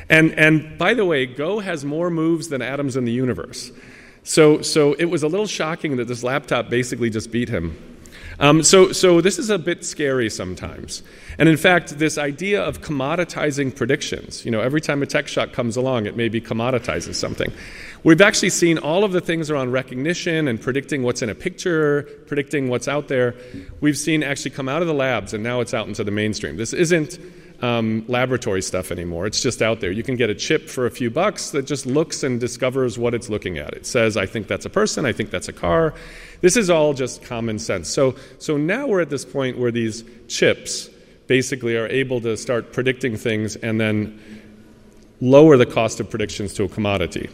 And, 0.08 0.32
and 0.32 0.76
by 0.76 0.94
the 0.94 1.04
way, 1.04 1.26
Go 1.26 1.60
has 1.60 1.84
more 1.84 2.10
moves 2.10 2.48
than 2.48 2.60
atoms 2.60 2.96
in 2.96 3.04
the 3.04 3.12
universe. 3.12 3.72
So, 4.22 4.62
so 4.62 4.94
it 4.94 5.06
was 5.06 5.22
a 5.22 5.28
little 5.28 5.46
shocking 5.46 5.96
that 5.96 6.08
this 6.08 6.22
laptop 6.22 6.68
basically 6.68 7.10
just 7.10 7.30
beat 7.30 7.48
him. 7.48 7.93
Um, 8.40 8.62
so, 8.62 8.92
so 8.92 9.20
this 9.20 9.38
is 9.38 9.50
a 9.50 9.58
bit 9.58 9.84
scary 9.84 10.28
sometimes. 10.28 11.02
And 11.38 11.48
in 11.48 11.56
fact, 11.56 11.98
this 11.98 12.18
idea 12.18 12.62
of 12.62 12.80
commoditizing 12.80 13.74
predictions, 13.74 14.44
you 14.44 14.50
know, 14.50 14.60
every 14.60 14.80
time 14.80 15.02
a 15.02 15.06
tech 15.06 15.28
shock 15.28 15.52
comes 15.52 15.76
along, 15.76 16.06
it 16.06 16.16
maybe 16.16 16.40
commoditizes 16.40 17.14
something. 17.14 17.52
We've 18.02 18.20
actually 18.20 18.50
seen 18.50 18.78
all 18.78 19.04
of 19.04 19.12
the 19.12 19.20
things 19.20 19.50
around 19.50 19.72
recognition 19.72 20.48
and 20.48 20.60
predicting 20.60 21.02
what's 21.02 21.22
in 21.22 21.30
a 21.30 21.34
picture, 21.34 22.02
predicting 22.26 22.68
what's 22.68 22.88
out 22.88 23.08
there. 23.08 23.34
We've 23.80 23.98
seen 23.98 24.22
actually 24.22 24.50
come 24.50 24.68
out 24.68 24.82
of 24.82 24.88
the 24.88 24.94
labs 24.94 25.32
and 25.32 25.42
now 25.42 25.60
it's 25.60 25.74
out 25.74 25.88
into 25.88 26.04
the 26.04 26.10
mainstream. 26.10 26.56
This 26.56 26.72
isn't 26.72 27.18
um, 27.62 28.04
laboratory 28.08 28.60
stuff 28.60 28.90
anymore. 28.90 29.26
It's 29.26 29.40
just 29.40 29.62
out 29.62 29.80
there. 29.80 29.90
You 29.90 30.02
can 30.02 30.16
get 30.16 30.28
a 30.28 30.34
chip 30.34 30.68
for 30.68 30.86
a 30.86 30.90
few 30.90 31.10
bucks 31.10 31.50
that 31.50 31.62
just 31.62 31.86
looks 31.86 32.22
and 32.22 32.38
discovers 32.38 32.98
what 32.98 33.14
it's 33.14 33.30
looking 33.30 33.58
at. 33.58 33.72
It 33.74 33.86
says, 33.86 34.16
I 34.16 34.26
think 34.26 34.48
that's 34.48 34.66
a 34.66 34.70
person, 34.70 35.06
I 35.06 35.12
think 35.12 35.30
that's 35.30 35.48
a 35.48 35.52
car. 35.52 35.94
This 36.44 36.58
is 36.58 36.68
all 36.68 36.92
just 36.92 37.22
common 37.22 37.58
sense. 37.58 37.88
So, 37.88 38.16
so 38.38 38.58
now 38.58 38.86
we're 38.86 39.00
at 39.00 39.08
this 39.08 39.24
point 39.24 39.56
where 39.56 39.70
these 39.70 40.04
chips 40.28 40.90
basically 41.26 41.74
are 41.74 41.86
able 41.86 42.20
to 42.20 42.36
start 42.36 42.70
predicting 42.70 43.16
things 43.16 43.56
and 43.56 43.80
then 43.80 44.20
lower 45.22 45.56
the 45.56 45.64
cost 45.64 46.00
of 46.00 46.10
predictions 46.10 46.52
to 46.52 46.64
a 46.64 46.68
commodity. 46.68 47.30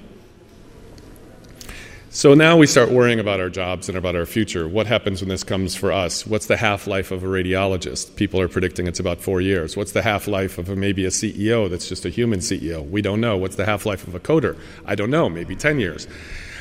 So 2.10 2.34
now 2.34 2.56
we 2.56 2.68
start 2.68 2.92
worrying 2.92 3.18
about 3.18 3.40
our 3.40 3.50
jobs 3.50 3.88
and 3.88 3.98
about 3.98 4.14
our 4.14 4.26
future. 4.26 4.68
What 4.68 4.86
happens 4.86 5.20
when 5.20 5.28
this 5.28 5.42
comes 5.42 5.74
for 5.74 5.90
us? 5.90 6.24
What's 6.24 6.46
the 6.46 6.56
half 6.56 6.86
life 6.86 7.10
of 7.10 7.24
a 7.24 7.26
radiologist? 7.26 8.14
People 8.14 8.40
are 8.40 8.46
predicting 8.46 8.86
it's 8.86 9.00
about 9.00 9.20
four 9.20 9.40
years. 9.40 9.76
What's 9.76 9.90
the 9.90 10.02
half 10.02 10.28
life 10.28 10.56
of 10.56 10.68
a, 10.68 10.76
maybe 10.76 11.04
a 11.04 11.08
CEO 11.08 11.68
that's 11.68 11.88
just 11.88 12.04
a 12.04 12.10
human 12.10 12.38
CEO? 12.38 12.88
We 12.88 13.02
don't 13.02 13.20
know. 13.20 13.36
What's 13.36 13.56
the 13.56 13.66
half 13.66 13.86
life 13.86 14.06
of 14.06 14.14
a 14.14 14.20
coder? 14.20 14.56
I 14.86 14.94
don't 14.94 15.10
know, 15.10 15.28
maybe 15.28 15.56
10 15.56 15.80
years. 15.80 16.06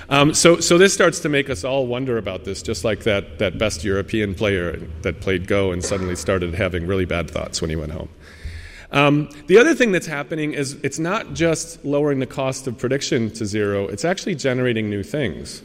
Um, 0.09 0.33
so, 0.33 0.59
so 0.59 0.77
this 0.79 0.93
starts 0.93 1.19
to 1.19 1.29
make 1.29 1.49
us 1.49 1.63
all 1.63 1.85
wonder 1.85 2.17
about 2.17 2.43
this, 2.43 2.63
just 2.63 2.83
like 2.83 3.03
that, 3.03 3.37
that 3.39 3.59
best 3.59 3.83
European 3.83 4.33
player 4.33 4.77
that 5.03 5.21
played 5.21 5.47
Go 5.47 5.71
and 5.71 5.85
suddenly 5.85 6.15
started 6.15 6.55
having 6.55 6.87
really 6.87 7.05
bad 7.05 7.29
thoughts 7.29 7.61
when 7.61 7.69
he 7.69 7.75
went 7.75 7.91
home. 7.91 8.09
Um, 8.91 9.29
the 9.45 9.59
other 9.59 9.75
thing 9.75 9.91
that's 9.91 10.07
happening 10.07 10.53
is 10.53 10.73
it's 10.81 10.97
not 10.97 11.33
just 11.35 11.85
lowering 11.85 12.19
the 12.19 12.25
cost 12.25 12.65
of 12.65 12.77
prediction 12.77 13.29
to 13.31 13.45
zero, 13.45 13.87
it's 13.87 14.03
actually 14.03 14.33
generating 14.33 14.89
new 14.89 15.03
things. 15.03 15.61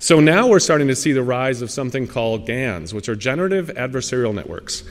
So 0.00 0.18
now 0.18 0.48
we're 0.48 0.58
starting 0.58 0.88
to 0.88 0.96
see 0.96 1.12
the 1.12 1.22
rise 1.22 1.62
of 1.62 1.70
something 1.70 2.08
called 2.08 2.46
GANs, 2.46 2.92
which 2.92 3.08
are 3.08 3.14
generative 3.14 3.68
adversarial 3.76 4.34
networks. 4.34 4.82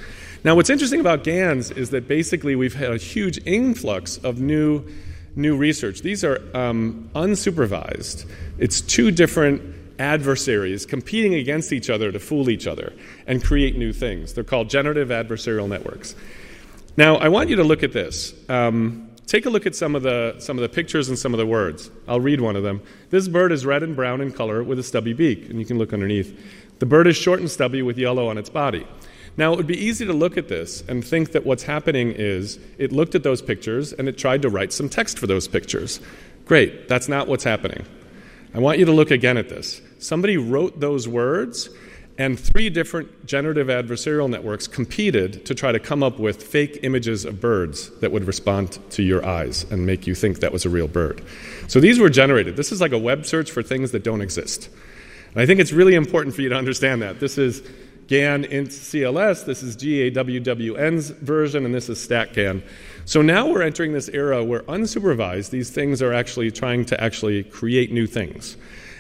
Now, 0.45 0.55
what's 0.55 0.69
interesting 0.69 1.01
about 1.01 1.23
GANs 1.23 1.71
is 1.71 1.89
that 1.91 2.07
basically 2.07 2.55
we've 2.55 2.73
had 2.73 2.91
a 2.91 2.97
huge 2.97 3.45
influx 3.45 4.17
of 4.17 4.39
new, 4.39 4.83
new 5.35 5.57
research. 5.57 6.01
These 6.01 6.23
are 6.23 6.39
um, 6.55 7.09
unsupervised. 7.15 8.29
It's 8.57 8.81
two 8.81 9.11
different 9.11 9.75
adversaries 9.99 10.85
competing 10.85 11.35
against 11.35 11.71
each 11.71 11.89
other 11.89 12.11
to 12.11 12.19
fool 12.19 12.49
each 12.49 12.67
other 12.67 12.93
and 13.27 13.43
create 13.43 13.77
new 13.77 13.93
things. 13.93 14.33
They're 14.33 14.43
called 14.43 14.69
generative 14.69 15.09
adversarial 15.09 15.67
networks. 15.67 16.15
Now, 16.97 17.15
I 17.15 17.29
want 17.29 17.49
you 17.49 17.55
to 17.57 17.63
look 17.63 17.83
at 17.83 17.93
this. 17.93 18.33
Um, 18.49 19.09
take 19.25 19.45
a 19.45 19.49
look 19.49 19.65
at 19.65 19.75
some 19.75 19.95
of, 19.95 20.03
the, 20.03 20.35
some 20.39 20.57
of 20.57 20.61
the 20.61 20.69
pictures 20.69 21.09
and 21.09 21.17
some 21.17 21.33
of 21.33 21.39
the 21.39 21.45
words. 21.45 21.89
I'll 22.07 22.19
read 22.19 22.41
one 22.41 22.55
of 22.55 22.63
them. 22.63 22.81
This 23.09 23.27
bird 23.27 23.51
is 23.51 23.65
red 23.65 23.81
and 23.83 23.95
brown 23.95 24.21
in 24.21 24.31
color 24.31 24.63
with 24.63 24.77
a 24.79 24.83
stubby 24.83 25.13
beak, 25.13 25.49
and 25.49 25.59
you 25.59 25.65
can 25.65 25.77
look 25.77 25.93
underneath. 25.93 26.39
The 26.79 26.85
bird 26.85 27.07
is 27.07 27.15
short 27.15 27.39
and 27.39 27.49
stubby 27.49 27.81
with 27.81 27.97
yellow 27.97 28.27
on 28.27 28.37
its 28.37 28.49
body. 28.49 28.85
Now, 29.35 29.53
it 29.53 29.57
would 29.57 29.67
be 29.67 29.77
easy 29.77 30.05
to 30.05 30.13
look 30.13 30.37
at 30.37 30.47
this 30.47 30.83
and 30.87 31.03
think 31.03 31.31
that 31.31 31.45
what's 31.45 31.63
happening 31.63 32.11
is 32.11 32.59
it 32.77 32.91
looked 32.91 33.15
at 33.15 33.23
those 33.23 33.41
pictures 33.41 33.91
and 33.91 34.07
it 34.07 34.17
tried 34.17 34.43
to 34.43 34.49
write 34.49 34.71
some 34.71 34.89
text 34.89 35.17
for 35.17 35.25
those 35.25 35.47
pictures. 35.47 35.99
Great, 36.45 36.87
that's 36.87 37.07
not 37.07 37.27
what's 37.27 37.43
happening. 37.43 37.85
I 38.53 38.59
want 38.59 38.77
you 38.77 38.85
to 38.85 38.91
look 38.91 39.09
again 39.09 39.37
at 39.37 39.49
this. 39.49 39.81
Somebody 39.97 40.37
wrote 40.37 40.79
those 40.79 41.07
words 41.07 41.69
and 42.19 42.39
three 42.39 42.69
different 42.69 43.25
generative 43.25 43.67
adversarial 43.67 44.29
networks 44.29 44.67
competed 44.67 45.45
to 45.47 45.55
try 45.55 45.71
to 45.71 45.79
come 45.79 46.03
up 46.03 46.19
with 46.19 46.43
fake 46.43 46.79
images 46.83 47.25
of 47.25 47.41
birds 47.41 47.89
that 48.01 48.11
would 48.11 48.25
respond 48.25 48.77
to 48.91 49.01
your 49.01 49.25
eyes 49.25 49.65
and 49.71 49.85
make 49.85 50.05
you 50.05 50.13
think 50.13 50.39
that 50.41 50.53
was 50.53 50.65
a 50.65 50.69
real 50.69 50.87
bird. 50.87 51.23
So 51.67 51.79
these 51.79 51.99
were 51.99 52.09
generated. 52.09 52.55
This 52.55 52.71
is 52.71 52.81
like 52.81 52.91
a 52.91 52.99
web 52.99 53.25
search 53.25 53.49
for 53.49 53.63
things 53.63 53.91
that 53.91 54.03
don't 54.03 54.21
exist. 54.21 54.69
And 55.31 55.41
I 55.41 55.47
think 55.47 55.59
it's 55.59 55.71
really 55.71 55.95
important 55.95 56.35
for 56.35 56.43
you 56.43 56.49
to 56.49 56.55
understand 56.55 57.01
that. 57.01 57.19
This 57.19 57.39
is 57.39 57.63
GAN 58.07 58.45
int 58.45 58.69
CLS, 58.69 59.45
this 59.45 59.63
is 59.63 59.77
GAWWN's 59.77 61.09
version, 61.09 61.65
and 61.65 61.73
this 61.73 61.89
is 61.89 62.05
StackGAN. 62.05 62.61
So 63.05 63.21
now 63.21 63.47
we're 63.47 63.61
entering 63.61 63.93
this 63.93 64.09
era 64.09 64.43
where 64.43 64.61
unsupervised, 64.63 65.49
these 65.49 65.69
things 65.69 66.01
are 66.01 66.13
actually 66.13 66.51
trying 66.51 66.85
to 66.85 67.01
actually 67.01 67.43
create 67.43 67.91
new 67.91 68.07
things. 68.07 68.57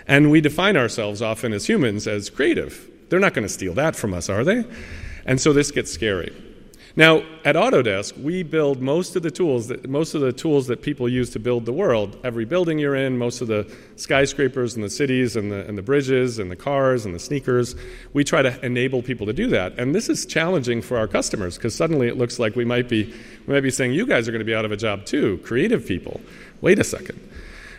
And 0.07 0.31
we 0.31 0.41
define 0.41 0.77
ourselves 0.77 1.21
often 1.21 1.53
as 1.53 1.67
humans 1.67 2.07
as 2.07 2.29
creative. 2.29 2.89
They're 3.09 3.19
not 3.19 3.33
going 3.33 3.47
to 3.47 3.53
steal 3.53 3.73
that 3.75 3.95
from 3.95 4.13
us, 4.13 4.29
are 4.29 4.43
they? 4.43 4.65
And 5.25 5.39
so 5.39 5.53
this 5.53 5.71
gets 5.71 5.91
scary. 5.91 6.33
Now, 6.95 7.23
at 7.43 7.55
Autodesk, 7.55 8.21
we 8.21 8.43
build 8.43 8.79
most 8.79 9.15
of 9.15 9.23
the 9.23 9.31
tools 9.31 9.67
that 9.69 9.89
most 9.89 10.13
of 10.13 10.21
the 10.21 10.31
tools 10.31 10.67
that 10.67 10.83
people 10.83 11.09
use 11.09 11.31
to 11.31 11.39
build 11.39 11.65
the 11.65 11.73
world. 11.73 12.19
Every 12.23 12.45
building 12.45 12.77
you're 12.77 12.95
in, 12.95 13.17
most 13.17 13.41
of 13.41 13.47
the 13.47 13.67
skyscrapers 13.95 14.75
and 14.75 14.83
the 14.83 14.91
cities 14.91 15.35
and 15.35 15.51
the, 15.51 15.65
and 15.65 15.75
the 15.75 15.81
bridges 15.81 16.37
and 16.37 16.51
the 16.51 16.55
cars 16.55 17.05
and 17.05 17.15
the 17.15 17.19
sneakers, 17.19 17.75
we 18.13 18.23
try 18.23 18.43
to 18.43 18.63
enable 18.63 19.01
people 19.01 19.25
to 19.25 19.33
do 19.33 19.47
that. 19.47 19.73
And 19.79 19.95
this 19.95 20.07
is 20.07 20.27
challenging 20.27 20.83
for 20.83 20.97
our 20.97 21.07
customers 21.07 21.57
because 21.57 21.73
suddenly 21.73 22.07
it 22.07 22.15
looks 22.15 22.37
like 22.37 22.55
we 22.55 22.63
might 22.63 22.87
be 22.87 23.11
we 23.47 23.53
might 23.55 23.61
be 23.61 23.71
saying 23.71 23.93
you 23.93 24.05
guys 24.05 24.27
are 24.27 24.31
going 24.31 24.39
to 24.39 24.45
be 24.45 24.55
out 24.55 24.65
of 24.65 24.71
a 24.71 24.77
job 24.77 25.03
too, 25.05 25.39
creative 25.39 25.87
people. 25.87 26.21
Wait 26.61 26.77
a 26.77 26.83
second. 26.83 27.19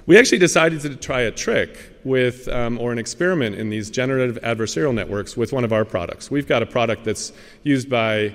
We 0.07 0.19
actually 0.19 0.39
decided 0.39 0.81
to 0.81 0.97
try 0.97 1.21
a 1.23 1.31
trick 1.31 1.79
with, 2.03 2.47
um, 2.49 2.79
or 2.79 2.93
an 2.93 2.99
experiment 2.99 3.57
in 3.57 3.71
these 3.71 3.89
generative 3.89 4.39
adversarial 4.43 4.93
networks 4.93 5.35
with 5.35 5.53
one 5.53 5.65
of 5.65 5.73
our 5.73 5.85
products. 5.87 6.31
We've 6.31 6.47
got 6.47 6.63
a 6.63 6.67
product 6.67 7.05
that's 7.05 7.33
used 7.63 7.89
by 7.89 8.35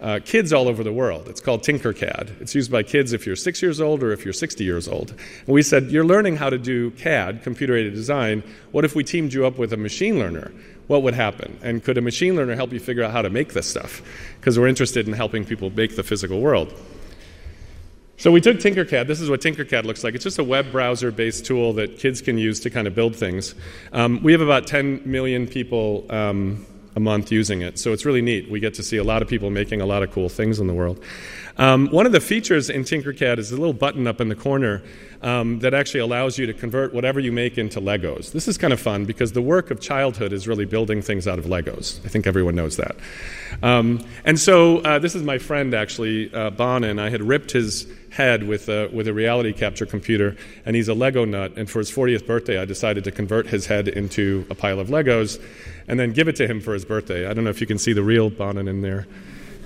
uh, 0.00 0.20
kids 0.24 0.52
all 0.52 0.68
over 0.68 0.82
the 0.82 0.92
world. 0.92 1.28
It's 1.28 1.40
called 1.40 1.62
Tinkercad. 1.62 2.40
It's 2.40 2.54
used 2.54 2.70
by 2.70 2.82
kids 2.82 3.12
if 3.12 3.26
you're 3.26 3.36
six 3.36 3.60
years 3.60 3.80
old 3.80 4.02
or 4.02 4.12
if 4.12 4.24
you're 4.24 4.32
60 4.32 4.64
years 4.64 4.88
old. 4.88 5.10
And 5.10 5.48
we 5.48 5.62
said, 5.62 5.90
You're 5.90 6.04
learning 6.04 6.36
how 6.36 6.50
to 6.50 6.58
do 6.58 6.90
CAD, 6.92 7.42
computer 7.42 7.76
aided 7.76 7.94
design. 7.94 8.42
What 8.72 8.84
if 8.84 8.94
we 8.94 9.04
teamed 9.04 9.32
you 9.32 9.46
up 9.46 9.58
with 9.58 9.72
a 9.72 9.76
machine 9.76 10.18
learner? 10.18 10.52
What 10.86 11.02
would 11.02 11.14
happen? 11.14 11.58
And 11.62 11.84
could 11.84 11.98
a 11.98 12.00
machine 12.00 12.34
learner 12.34 12.56
help 12.56 12.72
you 12.72 12.80
figure 12.80 13.04
out 13.04 13.12
how 13.12 13.22
to 13.22 13.30
make 13.30 13.52
this 13.52 13.68
stuff? 13.68 14.02
Because 14.40 14.58
we're 14.58 14.66
interested 14.66 15.06
in 15.06 15.12
helping 15.12 15.44
people 15.44 15.70
make 15.70 15.94
the 15.96 16.02
physical 16.02 16.40
world. 16.40 16.74
So 18.16 18.30
we 18.30 18.42
took 18.42 18.58
Tinkercad. 18.58 19.06
This 19.06 19.20
is 19.20 19.30
what 19.30 19.40
Tinkercad 19.40 19.84
looks 19.84 20.04
like. 20.04 20.14
It's 20.14 20.24
just 20.24 20.38
a 20.38 20.44
web 20.44 20.72
browser-based 20.72 21.46
tool 21.46 21.72
that 21.74 21.98
kids 21.98 22.20
can 22.20 22.36
use 22.36 22.60
to 22.60 22.68
kind 22.68 22.86
of 22.86 22.94
build 22.94 23.16
things. 23.16 23.54
Um, 23.92 24.22
we 24.22 24.32
have 24.32 24.42
about 24.42 24.66
10 24.66 25.02
million 25.06 25.46
people 25.46 26.04
um, 26.10 26.66
a 26.96 27.00
month 27.00 27.30
using 27.30 27.62
it, 27.62 27.78
so 27.78 27.92
it's 27.92 28.04
really 28.04 28.22
neat. 28.22 28.50
We 28.50 28.60
get 28.60 28.74
to 28.74 28.82
see 28.82 28.96
a 28.96 29.04
lot 29.04 29.22
of 29.22 29.28
people 29.28 29.50
making 29.50 29.80
a 29.80 29.86
lot 29.86 30.02
of 30.02 30.10
cool 30.10 30.28
things 30.28 30.58
in 30.58 30.66
the 30.66 30.74
world. 30.74 31.02
Um, 31.56 31.88
one 31.88 32.06
of 32.06 32.12
the 32.12 32.20
features 32.20 32.70
in 32.70 32.84
Tinkercad 32.84 33.38
is 33.38 33.52
a 33.52 33.56
little 33.56 33.74
button 33.74 34.06
up 34.06 34.20
in 34.20 34.28
the 34.28 34.34
corner 34.34 34.82
um, 35.22 35.58
that 35.58 35.74
actually 35.74 36.00
allows 36.00 36.38
you 36.38 36.46
to 36.46 36.54
convert 36.54 36.94
whatever 36.94 37.20
you 37.20 37.32
make 37.32 37.58
into 37.58 37.80
Legos. 37.80 38.32
This 38.32 38.48
is 38.48 38.56
kind 38.56 38.72
of 38.72 38.80
fun 38.80 39.04
because 39.04 39.32
the 39.32 39.42
work 39.42 39.70
of 39.70 39.80
childhood 39.80 40.32
is 40.32 40.48
really 40.48 40.64
building 40.64 41.02
things 41.02 41.28
out 41.28 41.38
of 41.38 41.44
Legos. 41.44 42.04
I 42.04 42.08
think 42.08 42.26
everyone 42.26 42.54
knows 42.54 42.76
that. 42.78 42.96
Um, 43.62 44.02
and 44.24 44.40
so 44.40 44.78
uh, 44.78 44.98
this 44.98 45.14
is 45.14 45.22
my 45.22 45.38
friend 45.38 45.74
actually, 45.74 46.32
uh, 46.32 46.50
Bonin. 46.50 46.98
I 46.98 47.10
had 47.10 47.22
ripped 47.22 47.50
his 47.50 47.86
head 48.10 48.46
with 48.46 48.68
a, 48.68 48.88
with 48.92 49.08
a 49.08 49.14
reality 49.14 49.52
capture 49.52 49.86
computer, 49.86 50.36
and 50.64 50.76
he's 50.76 50.88
a 50.88 50.94
Lego 50.94 51.24
nut. 51.24 51.52
And 51.56 51.70
for 51.70 51.78
his 51.78 51.90
40th 51.90 52.26
birthday, 52.26 52.58
I 52.58 52.64
decided 52.64 53.04
to 53.04 53.10
convert 53.10 53.46
his 53.46 53.66
head 53.66 53.88
into 53.88 54.46
a 54.50 54.54
pile 54.54 54.80
of 54.80 54.88
Legos 54.88 55.42
and 55.88 55.98
then 55.98 56.12
give 56.12 56.28
it 56.28 56.36
to 56.36 56.46
him 56.46 56.60
for 56.60 56.74
his 56.74 56.84
birthday. 56.84 57.26
I 57.26 57.32
don't 57.32 57.44
know 57.44 57.50
if 57.50 57.60
you 57.60 57.66
can 57.66 57.78
see 57.78 57.92
the 57.92 58.02
real 58.02 58.30
Bonin 58.30 58.68
in 58.68 58.82
there. 58.82 59.06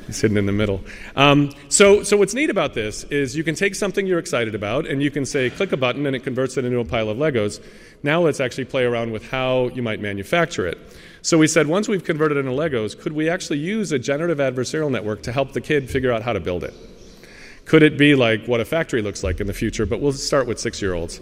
He's 0.06 0.20
hidden 0.20 0.36
in 0.36 0.44
the 0.44 0.52
middle. 0.52 0.82
Um, 1.16 1.50
so, 1.70 2.02
so 2.02 2.18
what's 2.18 2.34
neat 2.34 2.50
about 2.50 2.74
this 2.74 3.04
is 3.04 3.34
you 3.34 3.42
can 3.42 3.54
take 3.54 3.74
something 3.74 4.06
you're 4.06 4.18
excited 4.18 4.54
about 4.54 4.86
and 4.86 5.02
you 5.02 5.10
can 5.10 5.24
say, 5.24 5.48
click 5.48 5.72
a 5.72 5.78
button, 5.78 6.04
and 6.04 6.14
it 6.14 6.20
converts 6.20 6.58
it 6.58 6.64
into 6.66 6.78
a 6.78 6.84
pile 6.84 7.08
of 7.08 7.16
Legos. 7.16 7.64
Now 8.02 8.20
let's 8.20 8.40
actually 8.40 8.66
play 8.66 8.84
around 8.84 9.12
with 9.12 9.26
how 9.30 9.68
you 9.68 9.82
might 9.82 10.00
manufacture 10.00 10.66
it. 10.66 10.78
So 11.22 11.38
we 11.38 11.46
said, 11.46 11.66
once 11.66 11.88
we've 11.88 12.04
converted 12.04 12.36
into 12.36 12.50
Legos, 12.50 13.00
could 13.00 13.14
we 13.14 13.30
actually 13.30 13.60
use 13.60 13.92
a 13.92 13.98
generative 13.98 14.38
adversarial 14.38 14.90
network 14.90 15.22
to 15.22 15.32
help 15.32 15.52
the 15.52 15.62
kid 15.62 15.88
figure 15.88 16.12
out 16.12 16.22
how 16.22 16.34
to 16.34 16.40
build 16.40 16.64
it? 16.64 16.74
Could 17.64 17.82
it 17.82 17.96
be 17.96 18.14
like 18.14 18.46
what 18.46 18.60
a 18.60 18.64
factory 18.64 19.02
looks 19.02 19.22
like 19.22 19.40
in 19.40 19.46
the 19.46 19.54
future? 19.54 19.86
But 19.86 20.00
we'll 20.00 20.12
start 20.12 20.46
with 20.46 20.58
six 20.58 20.82
year 20.82 20.94
olds. 20.94 21.20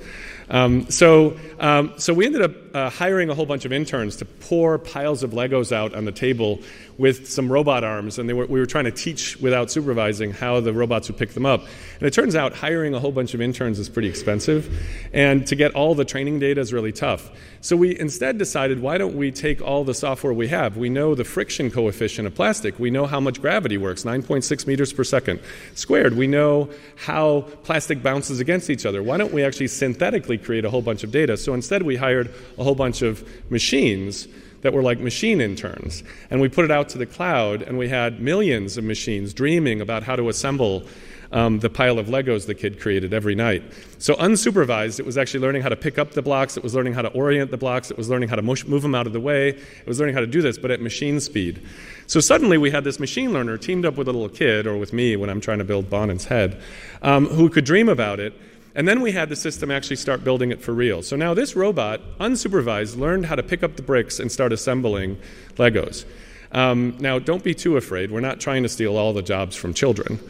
Um, 0.50 0.90
so, 0.90 1.37
um, 1.61 1.94
so 1.96 2.12
we 2.12 2.26
ended 2.26 2.42
up 2.42 2.52
uh, 2.75 2.91
hiring 2.91 3.31
a 3.31 3.35
whole 3.35 3.47
bunch 3.47 3.64
of 3.64 3.73
interns 3.73 4.17
to 4.17 4.25
pour 4.25 4.79
piles 4.79 5.23
of 5.23 5.33
Legos 5.33 5.73
out 5.73 5.95
on 5.95 6.05
the 6.05 6.12
table 6.12 6.61
with 6.99 7.29
some 7.29 7.50
robot 7.50 7.85
arms, 7.85 8.19
and 8.19 8.31
were, 8.37 8.47
we 8.47 8.61
were 8.61 8.67
trying 8.67 8.85
to 8.85 8.91
teach 8.91 9.37
without 9.38 9.71
supervising 9.71 10.33
how 10.33 10.61
the 10.61 10.73
robots 10.73 11.09
would 11.09 11.17
pick 11.17 11.31
them 11.31 11.47
up. 11.47 11.62
And 11.99 12.07
it 12.07 12.12
turns 12.12 12.37
out 12.37 12.52
hiring 12.52 12.95
a 12.95 13.00
whole 13.00 13.12
bunch 13.12 13.35
of 13.35 13.41
interns 13.41 13.79
is 13.79 13.88
pretty 13.88 14.09
expensive, 14.09 14.71
and 15.12 15.47
to 15.47 15.57
get 15.57 15.75
all 15.75 15.95
the 15.95 16.05
training 16.05 16.38
data 16.38 16.61
is 16.61 16.73
really 16.73 16.93
tough. 16.93 17.31
So 17.61 17.76
we 17.76 17.99
instead 17.99 18.38
decided, 18.38 18.81
why 18.81 18.99
don't 18.99 19.17
we 19.17 19.31
take 19.31 19.62
all 19.62 19.85
the 19.85 19.95
software 19.95 20.33
we 20.33 20.49
have? 20.49 20.76
We 20.76 20.88
know 20.88 21.14
the 21.14 21.25
friction 21.25 21.71
coefficient 21.71 22.26
of 22.26 22.35
plastic. 22.35 22.79
We 22.79 22.91
know 22.91 23.07
how 23.07 23.21
much 23.21 23.41
gravity 23.41 23.79
works, 23.79 24.02
9.6 24.02 24.67
meters 24.67 24.93
per 24.93 25.05
second 25.05 25.41
squared. 25.75 26.17
We 26.17 26.26
know 26.26 26.71
how 26.97 27.43
plastic 27.62 28.02
bounces 28.02 28.41
against 28.41 28.69
each 28.69 28.85
other. 28.85 29.02
Why 29.02 29.17
don't 29.17 29.33
we 29.33 29.45
actually 29.45 29.69
synthetically 29.69 30.38
create 30.38 30.64
a 30.64 30.71
whole 30.71 30.83
bunch 30.83 31.05
of 31.05 31.11
data. 31.12 31.37
So 31.37 31.55
instead, 31.55 31.83
we 31.83 31.97
hired 31.97 32.35
a 32.62 32.64
whole 32.64 32.75
bunch 32.76 33.02
of 33.02 33.28
machines 33.50 34.28
that 34.62 34.73
were 34.73 34.83
like 34.83 35.00
machine 35.00 35.40
interns. 35.40 36.04
And 36.31 36.40
we 36.40 36.49
put 36.49 36.64
it 36.64 36.71
out 36.71 36.88
to 36.90 36.99
the 36.99 37.07
cloud, 37.07 37.61
and 37.61 37.76
we 37.76 37.88
had 37.88 38.21
millions 38.21 38.78
of 38.78 38.85
machines 38.85 39.35
dreaming 39.35 39.81
about 39.81 40.04
how 40.04 40.14
to 40.14 40.28
assemble 40.28 40.85
um, 41.33 41.59
the 41.59 41.71
pile 41.71 41.99
of 41.99 42.07
Legos 42.07 42.47
the 42.47 42.54
kid 42.54 42.78
created 42.78 43.12
every 43.12 43.35
night. 43.35 43.64
So, 43.99 44.14
unsupervised, 44.14 45.00
it 45.00 45.07
was 45.07 45.19
actually 45.19 45.40
learning 45.40 45.62
how 45.62 45.71
to 45.71 45.76
pick 45.76 45.99
up 45.99 46.12
the 46.12 46.23
blocks, 46.23 46.57
it 46.57 46.62
was 46.62 46.75
learning 46.75 46.92
how 46.92 47.02
to 47.02 47.09
orient 47.09 47.50
the 47.50 47.57
blocks, 47.57 47.90
it 47.90 47.97
was 47.97 48.09
learning 48.09 48.28
how 48.28 48.37
to 48.37 48.42
move 48.42 48.83
them 48.83 48.95
out 48.95 49.07
of 49.07 49.12
the 49.12 49.21
way, 49.21 49.49
it 49.49 49.87
was 49.87 49.99
learning 49.99 50.14
how 50.14 50.21
to 50.21 50.26
do 50.26 50.42
this, 50.42 50.59
but 50.59 50.71
at 50.71 50.81
machine 50.81 51.19
speed. 51.21 51.66
So, 52.07 52.21
suddenly 52.21 52.59
we 52.59 52.71
had 52.71 52.85
this 52.85 53.00
machine 53.00 53.33
learner 53.33 53.57
teamed 53.57 53.87
up 53.87 53.97
with 53.97 54.09
a 54.09 54.12
little 54.12 54.28
kid, 54.28 54.66
or 54.66 54.76
with 54.76 54.92
me 54.92 55.16
when 55.16 55.31
I'm 55.31 55.40
trying 55.40 55.59
to 55.59 55.64
build 55.64 55.88
Bonin's 55.90 56.26
head, 56.26 56.61
um, 57.00 57.26
who 57.26 57.49
could 57.49 57.64
dream 57.64 57.88
about 57.88 58.21
it 58.21 58.35
and 58.75 58.88
then 58.88 59.00
we 59.00 59.12
had 59.12 59.29
the 59.29 59.37
system 59.37 59.71
actually 59.71 59.97
start 59.97 60.25
building 60.25 60.50
it 60.50 60.62
for 60.62 60.73
real. 60.73 61.02
So 61.02 61.17
now 61.17 61.35
this 61.35 61.55
robot, 61.57 62.00
unsupervised, 62.19 62.97
learned 62.97 63.26
how 63.26 63.37
to 63.37 63.43
pick 63.43 63.62
up 63.62 63.76
the 63.76 63.83
bricks 63.83 64.21
and 64.21 64.31
start 64.31 64.52
assembling 64.52 65.19
Legos. 65.57 66.05
Um, 66.52 66.97
now, 67.00 67.19
don't 67.19 67.43
be 67.43 67.55
too 67.55 67.76
afraid. 67.76 68.11
We're 68.11 68.21
not 68.21 68.38
trying 68.38 68.62
to 68.62 68.69
steal 68.69 68.97
all 68.97 69.12
the 69.14 69.23
jobs 69.23 69.57
from 69.57 69.73
children 69.73 70.21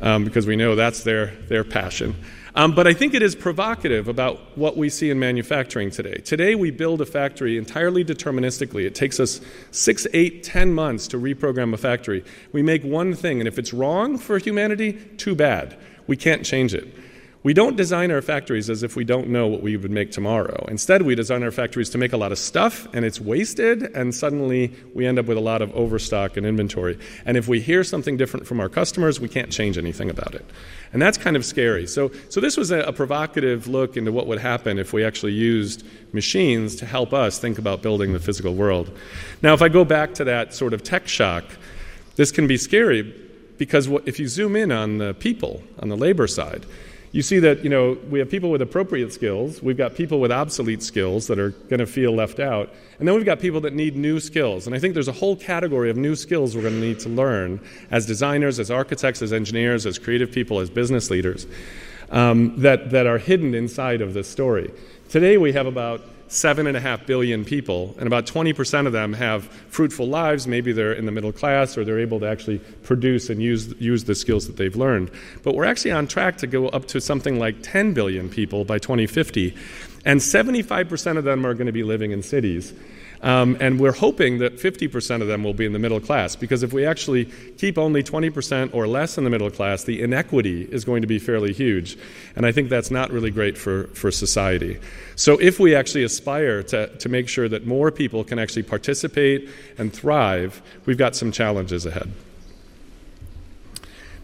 um, 0.00 0.24
because 0.24 0.46
we 0.46 0.56
know 0.56 0.74
that's 0.74 1.04
their, 1.04 1.26
their 1.48 1.62
passion. 1.62 2.16
Um, 2.56 2.74
but 2.74 2.88
I 2.88 2.94
think 2.94 3.14
it 3.14 3.22
is 3.22 3.36
provocative 3.36 4.08
about 4.08 4.58
what 4.58 4.76
we 4.76 4.88
see 4.88 5.10
in 5.10 5.20
manufacturing 5.20 5.92
today. 5.92 6.16
Today, 6.24 6.56
we 6.56 6.72
build 6.72 7.00
a 7.00 7.06
factory 7.06 7.56
entirely 7.56 8.04
deterministically. 8.04 8.84
It 8.84 8.96
takes 8.96 9.20
us 9.20 9.40
six, 9.70 10.08
eight, 10.12 10.42
ten 10.42 10.74
months 10.74 11.06
to 11.08 11.18
reprogram 11.18 11.72
a 11.72 11.76
factory. 11.76 12.24
We 12.50 12.62
make 12.62 12.82
one 12.82 13.14
thing, 13.14 13.40
and 13.40 13.46
if 13.46 13.58
it's 13.60 13.72
wrong 13.72 14.18
for 14.18 14.38
humanity, 14.38 14.94
too 15.18 15.36
bad. 15.36 15.76
We 16.08 16.16
can't 16.16 16.44
change 16.44 16.74
it. 16.74 16.92
We 17.48 17.54
don't 17.54 17.76
design 17.76 18.10
our 18.10 18.20
factories 18.20 18.68
as 18.68 18.82
if 18.82 18.94
we 18.94 19.04
don't 19.04 19.30
know 19.30 19.46
what 19.46 19.62
we 19.62 19.78
would 19.78 19.90
make 19.90 20.10
tomorrow. 20.10 20.66
Instead, 20.68 21.00
we 21.00 21.14
design 21.14 21.42
our 21.42 21.50
factories 21.50 21.88
to 21.88 21.96
make 21.96 22.12
a 22.12 22.18
lot 22.18 22.30
of 22.30 22.38
stuff 22.38 22.86
and 22.92 23.06
it's 23.06 23.22
wasted, 23.22 23.84
and 23.96 24.14
suddenly 24.14 24.70
we 24.92 25.06
end 25.06 25.18
up 25.18 25.24
with 25.24 25.38
a 25.38 25.40
lot 25.40 25.62
of 25.62 25.74
overstock 25.74 26.36
and 26.36 26.44
inventory. 26.44 26.98
And 27.24 27.38
if 27.38 27.48
we 27.48 27.62
hear 27.62 27.84
something 27.84 28.18
different 28.18 28.46
from 28.46 28.60
our 28.60 28.68
customers, 28.68 29.18
we 29.18 29.30
can't 29.30 29.50
change 29.50 29.78
anything 29.78 30.10
about 30.10 30.34
it. 30.34 30.44
And 30.92 31.00
that's 31.00 31.16
kind 31.16 31.36
of 31.36 31.44
scary. 31.46 31.86
So, 31.86 32.10
so 32.28 32.38
this 32.38 32.58
was 32.58 32.70
a, 32.70 32.80
a 32.80 32.92
provocative 32.92 33.66
look 33.66 33.96
into 33.96 34.12
what 34.12 34.26
would 34.26 34.40
happen 34.40 34.78
if 34.78 34.92
we 34.92 35.02
actually 35.02 35.32
used 35.32 35.86
machines 36.12 36.76
to 36.76 36.84
help 36.84 37.14
us 37.14 37.38
think 37.38 37.58
about 37.58 37.80
building 37.80 38.12
the 38.12 38.20
physical 38.20 38.52
world. 38.52 38.94
Now, 39.40 39.54
if 39.54 39.62
I 39.62 39.70
go 39.70 39.86
back 39.86 40.12
to 40.16 40.24
that 40.24 40.52
sort 40.52 40.74
of 40.74 40.82
tech 40.82 41.08
shock, 41.08 41.44
this 42.14 42.30
can 42.30 42.46
be 42.46 42.58
scary 42.58 43.04
because 43.56 43.88
if 44.04 44.20
you 44.20 44.28
zoom 44.28 44.54
in 44.54 44.70
on 44.70 44.98
the 44.98 45.14
people, 45.14 45.62
on 45.78 45.88
the 45.88 45.96
labor 45.96 46.26
side, 46.26 46.66
you 47.18 47.22
see 47.22 47.40
that 47.40 47.64
you 47.64 47.68
know 47.68 47.98
we 48.08 48.20
have 48.20 48.30
people 48.30 48.48
with 48.48 48.62
appropriate 48.62 49.12
skills 49.12 49.60
we've 49.60 49.76
got 49.76 49.92
people 49.92 50.20
with 50.20 50.30
obsolete 50.30 50.84
skills 50.84 51.26
that 51.26 51.36
are 51.36 51.50
going 51.50 51.80
to 51.80 51.86
feel 51.86 52.12
left 52.12 52.38
out 52.38 52.72
and 53.00 53.08
then 53.08 53.16
we've 53.16 53.24
got 53.24 53.40
people 53.40 53.60
that 53.60 53.72
need 53.74 53.96
new 53.96 54.20
skills. 54.20 54.68
And 54.68 54.76
i 54.76 54.78
think 54.78 54.94
there's 54.94 55.08
a 55.08 55.18
whole 55.22 55.34
category 55.34 55.90
of 55.90 55.96
new 55.96 56.14
skills 56.14 56.54
we're 56.54 56.62
going 56.62 56.74
to 56.74 56.80
need 56.80 57.00
to 57.00 57.08
learn 57.08 57.58
as 57.90 58.06
designers 58.06 58.60
as 58.60 58.70
architects 58.70 59.20
as 59.20 59.32
engineers 59.32 59.84
as 59.84 59.98
creative 59.98 60.30
people 60.30 60.60
as 60.60 60.70
business 60.70 61.10
leaders 61.10 61.48
um, 62.10 62.56
that, 62.60 62.90
that 62.92 63.08
are 63.08 63.18
hidden 63.18 63.52
inside 63.52 64.00
of 64.00 64.14
this 64.14 64.28
story. 64.28 64.72
Today 65.08 65.38
we 65.38 65.52
have 65.54 65.66
about 65.66 66.02
seven 66.28 66.66
and 66.66 66.76
a 66.76 66.80
half 66.80 67.06
billion 67.06 67.44
people, 67.44 67.94
and 67.98 68.06
about 68.06 68.26
20% 68.26 68.86
of 68.86 68.92
them 68.92 69.12
have 69.14 69.44
fruitful 69.44 70.06
lives. 70.06 70.46
Maybe 70.46 70.72
they're 70.72 70.92
in 70.92 71.06
the 71.06 71.12
middle 71.12 71.32
class 71.32 71.76
or 71.76 71.84
they're 71.84 71.98
able 71.98 72.20
to 72.20 72.26
actually 72.28 72.58
produce 72.82 73.30
and 73.30 73.42
use, 73.42 73.74
use 73.80 74.04
the 74.04 74.14
skills 74.14 74.46
that 74.46 74.56
they've 74.56 74.76
learned. 74.76 75.10
But 75.42 75.54
we're 75.54 75.64
actually 75.64 75.92
on 75.92 76.06
track 76.06 76.36
to 76.38 76.46
go 76.46 76.68
up 76.68 76.86
to 76.88 77.00
something 77.00 77.38
like 77.38 77.56
10 77.62 77.94
billion 77.94 78.28
people 78.28 78.64
by 78.64 78.78
2050, 78.78 79.56
and 80.04 80.20
75% 80.20 81.16
of 81.16 81.24
them 81.24 81.46
are 81.46 81.54
going 81.54 81.66
to 81.66 81.72
be 81.72 81.82
living 81.82 82.12
in 82.12 82.22
cities. 82.22 82.72
Um, 83.22 83.56
and 83.60 83.80
we're 83.80 83.92
hoping 83.92 84.38
that 84.38 84.58
50% 84.58 85.22
of 85.22 85.28
them 85.28 85.42
will 85.42 85.54
be 85.54 85.66
in 85.66 85.72
the 85.72 85.78
middle 85.78 86.00
class 86.00 86.36
because 86.36 86.62
if 86.62 86.72
we 86.72 86.86
actually 86.86 87.24
keep 87.56 87.76
only 87.76 88.02
20% 88.02 88.72
or 88.72 88.86
less 88.86 89.18
in 89.18 89.24
the 89.24 89.30
middle 89.30 89.50
class, 89.50 89.84
the 89.84 90.02
inequity 90.02 90.62
is 90.70 90.84
going 90.84 91.02
to 91.02 91.08
be 91.08 91.18
fairly 91.18 91.52
huge. 91.52 91.98
And 92.36 92.46
I 92.46 92.52
think 92.52 92.68
that's 92.68 92.90
not 92.90 93.10
really 93.10 93.30
great 93.30 93.58
for, 93.58 93.84
for 93.88 94.10
society. 94.10 94.78
So 95.16 95.38
if 95.40 95.58
we 95.58 95.74
actually 95.74 96.04
aspire 96.04 96.62
to, 96.64 96.96
to 96.98 97.08
make 97.08 97.28
sure 97.28 97.48
that 97.48 97.66
more 97.66 97.90
people 97.90 98.22
can 98.22 98.38
actually 98.38 98.62
participate 98.62 99.48
and 99.78 99.92
thrive, 99.92 100.62
we've 100.86 100.98
got 100.98 101.16
some 101.16 101.32
challenges 101.32 101.86
ahead. 101.86 102.12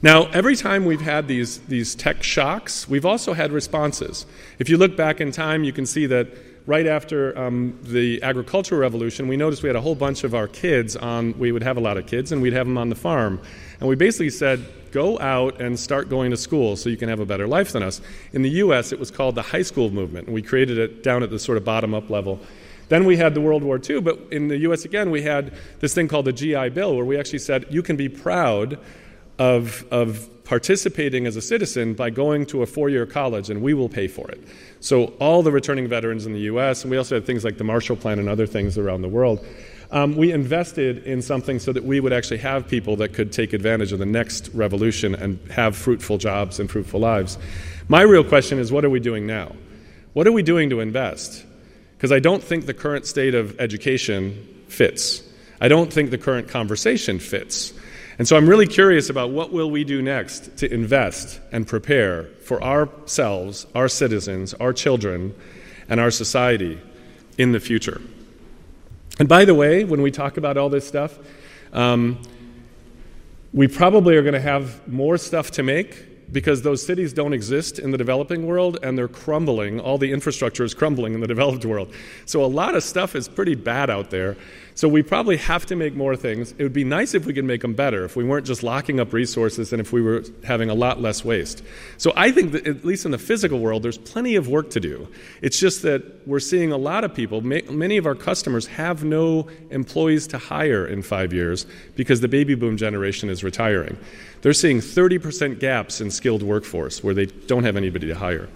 Now, 0.02 0.26
every 0.26 0.54
time 0.54 0.84
we've 0.84 1.00
had 1.00 1.28
these, 1.28 1.60
these 1.60 1.94
tech 1.94 2.22
shocks, 2.22 2.86
we've 2.86 3.06
also 3.06 3.32
had 3.32 3.52
responses. 3.52 4.26
If 4.58 4.68
you 4.68 4.76
look 4.76 4.98
back 4.98 5.18
in 5.18 5.32
time, 5.32 5.64
you 5.64 5.72
can 5.72 5.86
see 5.86 6.04
that 6.06 6.28
right 6.66 6.86
after 6.86 7.36
um, 7.38 7.78
the 7.82 8.22
agricultural 8.22 8.80
revolution, 8.80 9.28
we 9.28 9.36
noticed 9.36 9.62
we 9.62 9.68
had 9.68 9.76
a 9.76 9.80
whole 9.80 9.94
bunch 9.94 10.24
of 10.24 10.34
our 10.34 10.48
kids 10.48 10.96
on, 10.96 11.38
we 11.38 11.52
would 11.52 11.62
have 11.62 11.76
a 11.76 11.80
lot 11.80 11.96
of 11.96 12.06
kids, 12.06 12.32
and 12.32 12.40
we'd 12.40 12.54
have 12.54 12.66
them 12.66 12.78
on 12.78 12.88
the 12.88 12.94
farm. 12.94 13.40
And 13.80 13.88
we 13.88 13.96
basically 13.96 14.30
said, 14.30 14.64
go 14.90 15.18
out 15.18 15.60
and 15.60 15.78
start 15.78 16.08
going 16.08 16.30
to 16.30 16.36
school 16.36 16.76
so 16.76 16.88
you 16.88 16.96
can 16.96 17.08
have 17.08 17.20
a 17.20 17.26
better 17.26 17.46
life 17.46 17.72
than 17.72 17.82
us. 17.82 18.00
In 18.32 18.42
the 18.42 18.50
US, 18.50 18.92
it 18.92 18.98
was 18.98 19.10
called 19.10 19.34
the 19.34 19.42
high 19.42 19.62
school 19.62 19.90
movement, 19.90 20.26
and 20.26 20.34
we 20.34 20.40
created 20.40 20.78
it 20.78 21.02
down 21.02 21.22
at 21.22 21.30
the 21.30 21.38
sort 21.38 21.58
of 21.58 21.64
bottom 21.64 21.92
up 21.92 22.08
level. 22.08 22.40
Then 22.88 23.04
we 23.04 23.16
had 23.16 23.34
the 23.34 23.40
World 23.40 23.62
War 23.62 23.78
II, 23.78 24.00
but 24.00 24.18
in 24.30 24.48
the 24.48 24.58
US 24.58 24.84
again, 24.84 25.10
we 25.10 25.22
had 25.22 25.52
this 25.80 25.94
thing 25.94 26.08
called 26.08 26.26
the 26.26 26.32
GI 26.32 26.70
Bill, 26.70 26.94
where 26.96 27.04
we 27.04 27.18
actually 27.18 27.40
said, 27.40 27.66
you 27.70 27.82
can 27.82 27.96
be 27.96 28.08
proud 28.08 28.78
of, 29.38 29.84
of 29.90 30.28
participating 30.44 31.26
as 31.26 31.36
a 31.36 31.42
citizen 31.42 31.94
by 31.94 32.10
going 32.10 32.46
to 32.46 32.62
a 32.62 32.66
four 32.66 32.88
year 32.90 33.06
college, 33.06 33.50
and 33.50 33.62
we 33.62 33.74
will 33.74 33.88
pay 33.88 34.06
for 34.06 34.30
it. 34.30 34.40
So, 34.80 35.06
all 35.18 35.42
the 35.42 35.50
returning 35.50 35.88
veterans 35.88 36.26
in 36.26 36.32
the 36.32 36.40
US, 36.40 36.82
and 36.82 36.90
we 36.90 36.96
also 36.96 37.14
had 37.16 37.26
things 37.26 37.44
like 37.44 37.58
the 37.58 37.64
Marshall 37.64 37.96
Plan 37.96 38.18
and 38.18 38.28
other 38.28 38.46
things 38.46 38.76
around 38.76 39.02
the 39.02 39.08
world, 39.08 39.44
um, 39.90 40.16
we 40.16 40.32
invested 40.32 41.04
in 41.04 41.22
something 41.22 41.58
so 41.58 41.72
that 41.72 41.84
we 41.84 42.00
would 42.00 42.12
actually 42.12 42.38
have 42.38 42.66
people 42.66 42.96
that 42.96 43.14
could 43.14 43.32
take 43.32 43.52
advantage 43.52 43.92
of 43.92 43.98
the 43.98 44.06
next 44.06 44.48
revolution 44.48 45.14
and 45.14 45.38
have 45.50 45.76
fruitful 45.76 46.18
jobs 46.18 46.58
and 46.58 46.70
fruitful 46.70 47.00
lives. 47.00 47.38
My 47.88 48.02
real 48.02 48.24
question 48.24 48.58
is 48.58 48.72
what 48.72 48.84
are 48.84 48.90
we 48.90 49.00
doing 49.00 49.26
now? 49.26 49.52
What 50.12 50.26
are 50.26 50.32
we 50.32 50.42
doing 50.42 50.70
to 50.70 50.80
invest? 50.80 51.44
Because 51.96 52.12
I 52.12 52.18
don't 52.18 52.42
think 52.42 52.66
the 52.66 52.74
current 52.74 53.06
state 53.06 53.34
of 53.34 53.58
education 53.60 54.64
fits. 54.68 55.22
I 55.60 55.68
don't 55.68 55.92
think 55.92 56.10
the 56.10 56.18
current 56.18 56.48
conversation 56.48 57.18
fits. 57.18 57.72
And 58.18 58.28
so 58.28 58.36
I'm 58.36 58.48
really 58.48 58.66
curious 58.66 59.10
about 59.10 59.30
what 59.30 59.52
will 59.52 59.70
we 59.70 59.82
do 59.84 60.00
next 60.00 60.56
to 60.58 60.72
invest 60.72 61.40
and 61.50 61.66
prepare 61.66 62.24
for 62.44 62.62
ourselves, 62.62 63.66
our 63.74 63.88
citizens, 63.88 64.54
our 64.54 64.72
children, 64.72 65.34
and 65.88 65.98
our 65.98 66.10
society 66.10 66.80
in 67.38 67.52
the 67.52 67.60
future. 67.60 68.00
And 69.18 69.28
by 69.28 69.44
the 69.44 69.54
way, 69.54 69.84
when 69.84 70.02
we 70.02 70.10
talk 70.10 70.36
about 70.36 70.56
all 70.56 70.68
this 70.68 70.86
stuff, 70.86 71.18
um, 71.72 72.20
we 73.52 73.68
probably 73.68 74.16
are 74.16 74.22
going 74.22 74.34
to 74.34 74.40
have 74.40 74.86
more 74.88 75.16
stuff 75.16 75.50
to 75.52 75.62
make 75.62 76.32
because 76.32 76.62
those 76.62 76.84
cities 76.84 77.12
don't 77.12 77.32
exist 77.32 77.78
in 77.78 77.90
the 77.90 77.98
developing 77.98 78.46
world 78.46 78.78
and 78.82 78.98
they're 78.98 79.08
crumbling. 79.08 79.78
All 79.78 79.98
the 79.98 80.10
infrastructure 80.12 80.64
is 80.64 80.74
crumbling 80.74 81.14
in 81.14 81.20
the 81.20 81.26
developed 81.34 81.64
world. 81.64 81.92
So 82.26 82.44
a 82.44 82.46
lot 82.46 82.74
of 82.74 82.82
stuff 82.82 83.14
is 83.14 83.28
pretty 83.28 83.54
bad 83.54 83.90
out 83.90 84.10
there. 84.10 84.36
So 84.76 84.88
we 84.88 85.04
probably 85.04 85.36
have 85.36 85.66
to 85.66 85.76
make 85.76 85.94
more 85.94 86.16
things. 86.16 86.52
It 86.58 86.64
would 86.64 86.72
be 86.72 86.82
nice 86.82 87.14
if 87.14 87.26
we 87.26 87.32
could 87.32 87.44
make 87.44 87.60
them 87.60 87.74
better, 87.74 88.04
if 88.04 88.16
we 88.16 88.24
weren't 88.24 88.44
just 88.44 88.64
locking 88.64 88.98
up 88.98 89.12
resources 89.12 89.72
and 89.72 89.80
if 89.80 89.92
we 89.92 90.02
were 90.02 90.24
having 90.42 90.68
a 90.68 90.74
lot 90.74 91.00
less 91.00 91.24
waste. 91.24 91.62
So 91.96 92.12
I 92.16 92.32
think 92.32 92.50
that, 92.52 92.66
at 92.66 92.84
least 92.84 93.04
in 93.04 93.12
the 93.12 93.18
physical 93.18 93.60
world, 93.60 93.84
there's 93.84 93.98
plenty 93.98 94.34
of 94.34 94.48
work 94.48 94.70
to 94.70 94.80
do. 94.80 95.06
It's 95.42 95.60
just 95.60 95.82
that 95.82 96.26
we're 96.26 96.40
seeing 96.40 96.72
a 96.72 96.76
lot 96.76 97.04
of 97.04 97.14
people, 97.14 97.40
many 97.40 97.96
of 97.98 98.04
our 98.04 98.16
customers 98.16 98.66
have 98.66 99.04
no 99.04 99.48
employees 99.70 100.26
to 100.28 100.38
hire 100.38 100.84
in 100.86 101.02
five 101.02 101.32
years 101.32 101.66
because 101.94 102.20
the 102.20 102.28
baby 102.28 102.56
boom 102.56 102.76
generation 102.76 103.30
is 103.30 103.44
retiring. 103.44 103.96
They're 104.42 104.52
seeing 104.52 104.78
30% 104.78 105.60
gaps 105.60 106.00
in 106.00 106.10
skilled 106.10 106.42
workforce 106.42 107.04
where 107.04 107.14
they 107.14 107.26
don't 107.26 107.62
have 107.62 107.76
anybody 107.76 108.08
to 108.08 108.14
hire. 108.16 108.48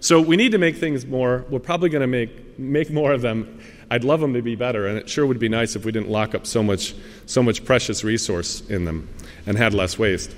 So 0.00 0.20
we 0.20 0.36
need 0.36 0.52
to 0.52 0.58
make 0.58 0.76
things 0.76 1.06
more. 1.06 1.44
We're 1.50 1.58
probably 1.58 1.88
going 1.88 2.02
to 2.02 2.06
make, 2.06 2.58
make 2.58 2.90
more 2.90 3.12
of 3.12 3.22
them 3.22 3.60
I'd 3.90 4.04
love 4.04 4.20
them 4.20 4.34
to 4.34 4.42
be 4.42 4.54
better, 4.54 4.86
and 4.86 4.98
it 4.98 5.08
sure 5.08 5.26
would 5.26 5.38
be 5.38 5.48
nice 5.48 5.74
if 5.74 5.84
we 5.84 5.92
didn't 5.92 6.10
lock 6.10 6.34
up 6.34 6.46
so 6.46 6.62
much, 6.62 6.94
so 7.26 7.42
much 7.42 7.64
precious 7.64 8.04
resource 8.04 8.60
in 8.68 8.84
them 8.84 9.08
and 9.46 9.56
had 9.56 9.72
less 9.72 9.98
waste. 9.98 10.34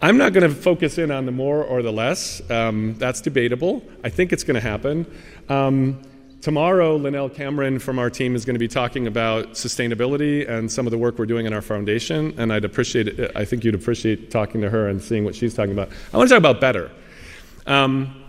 I'm 0.00 0.16
not 0.16 0.32
going 0.32 0.48
to 0.48 0.54
focus 0.54 0.98
in 0.98 1.10
on 1.10 1.26
the 1.26 1.32
more 1.32 1.64
or 1.64 1.82
the 1.82 1.92
less. 1.92 2.48
Um, 2.50 2.94
that's 2.98 3.20
debatable. 3.20 3.82
I 4.04 4.08
think 4.08 4.32
it's 4.32 4.44
going 4.44 4.54
to 4.54 4.60
happen. 4.60 5.06
Um, 5.48 6.02
tomorrow, 6.40 6.96
Lynelle 6.96 7.32
Cameron 7.32 7.78
from 7.78 7.98
our 7.98 8.10
team 8.10 8.36
is 8.36 8.44
going 8.44 8.54
to 8.54 8.60
be 8.60 8.68
talking 8.68 9.06
about 9.08 9.52
sustainability 9.52 10.48
and 10.48 10.70
some 10.70 10.86
of 10.86 10.92
the 10.92 10.98
work 10.98 11.18
we're 11.18 11.26
doing 11.26 11.46
in 11.46 11.52
our 11.52 11.62
foundation, 11.62 12.34
and 12.38 12.52
I'd 12.52 12.64
appreciate 12.64 13.08
it. 13.08 13.32
I 13.34 13.44
think 13.44 13.64
you'd 13.64 13.74
appreciate 13.74 14.30
talking 14.30 14.60
to 14.60 14.70
her 14.70 14.88
and 14.88 15.02
seeing 15.02 15.24
what 15.24 15.34
she's 15.34 15.54
talking 15.54 15.72
about. 15.72 15.90
I 16.12 16.16
want 16.16 16.28
to 16.28 16.34
talk 16.34 16.40
about 16.40 16.60
better. 16.60 16.90
Um, 17.66 18.21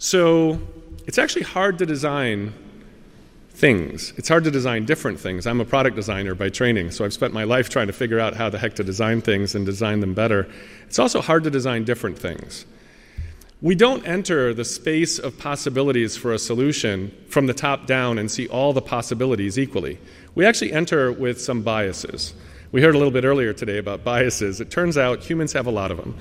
so 0.00 0.58
it's 1.06 1.18
actually 1.18 1.42
hard 1.42 1.78
to 1.78 1.86
design 1.86 2.54
things. 3.50 4.14
It's 4.16 4.30
hard 4.30 4.44
to 4.44 4.50
design 4.50 4.86
different 4.86 5.20
things. 5.20 5.46
I'm 5.46 5.60
a 5.60 5.66
product 5.66 5.94
designer 5.94 6.34
by 6.34 6.48
training, 6.48 6.92
so 6.92 7.04
I've 7.04 7.12
spent 7.12 7.34
my 7.34 7.44
life 7.44 7.68
trying 7.68 7.88
to 7.88 7.92
figure 7.92 8.18
out 8.18 8.34
how 8.34 8.48
the 8.48 8.58
heck 8.58 8.74
to 8.76 8.84
design 8.84 9.20
things 9.20 9.54
and 9.54 9.66
design 9.66 10.00
them 10.00 10.14
better. 10.14 10.48
It's 10.86 10.98
also 10.98 11.20
hard 11.20 11.44
to 11.44 11.50
design 11.50 11.84
different 11.84 12.18
things. 12.18 12.64
We 13.60 13.74
don't 13.74 14.06
enter 14.08 14.54
the 14.54 14.64
space 14.64 15.18
of 15.18 15.38
possibilities 15.38 16.16
for 16.16 16.32
a 16.32 16.38
solution 16.38 17.14
from 17.28 17.46
the 17.46 17.52
top 17.52 17.86
down 17.86 18.16
and 18.16 18.30
see 18.30 18.48
all 18.48 18.72
the 18.72 18.80
possibilities 18.80 19.58
equally. 19.58 19.98
We 20.34 20.46
actually 20.46 20.72
enter 20.72 21.12
with 21.12 21.38
some 21.38 21.60
biases. 21.60 22.32
We 22.72 22.82
heard 22.82 22.94
a 22.94 22.98
little 22.98 23.10
bit 23.10 23.24
earlier 23.24 23.52
today 23.52 23.78
about 23.78 24.04
biases. 24.04 24.60
It 24.60 24.70
turns 24.70 24.96
out 24.96 25.24
humans 25.24 25.52
have 25.54 25.66
a 25.66 25.72
lot 25.72 25.90
of 25.90 25.96
them. 25.96 26.16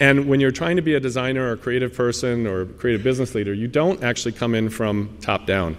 And 0.00 0.28
when 0.28 0.40
you're 0.40 0.50
trying 0.50 0.76
to 0.76 0.82
be 0.82 0.94
a 0.94 1.00
designer 1.00 1.48
or 1.48 1.52
a 1.52 1.56
creative 1.58 1.92
person 1.92 2.46
or 2.46 2.62
a 2.62 2.66
creative 2.66 3.04
business 3.04 3.34
leader, 3.34 3.52
you 3.52 3.68
don't 3.68 4.02
actually 4.02 4.32
come 4.32 4.54
in 4.54 4.70
from 4.70 5.18
top 5.20 5.44
down. 5.44 5.76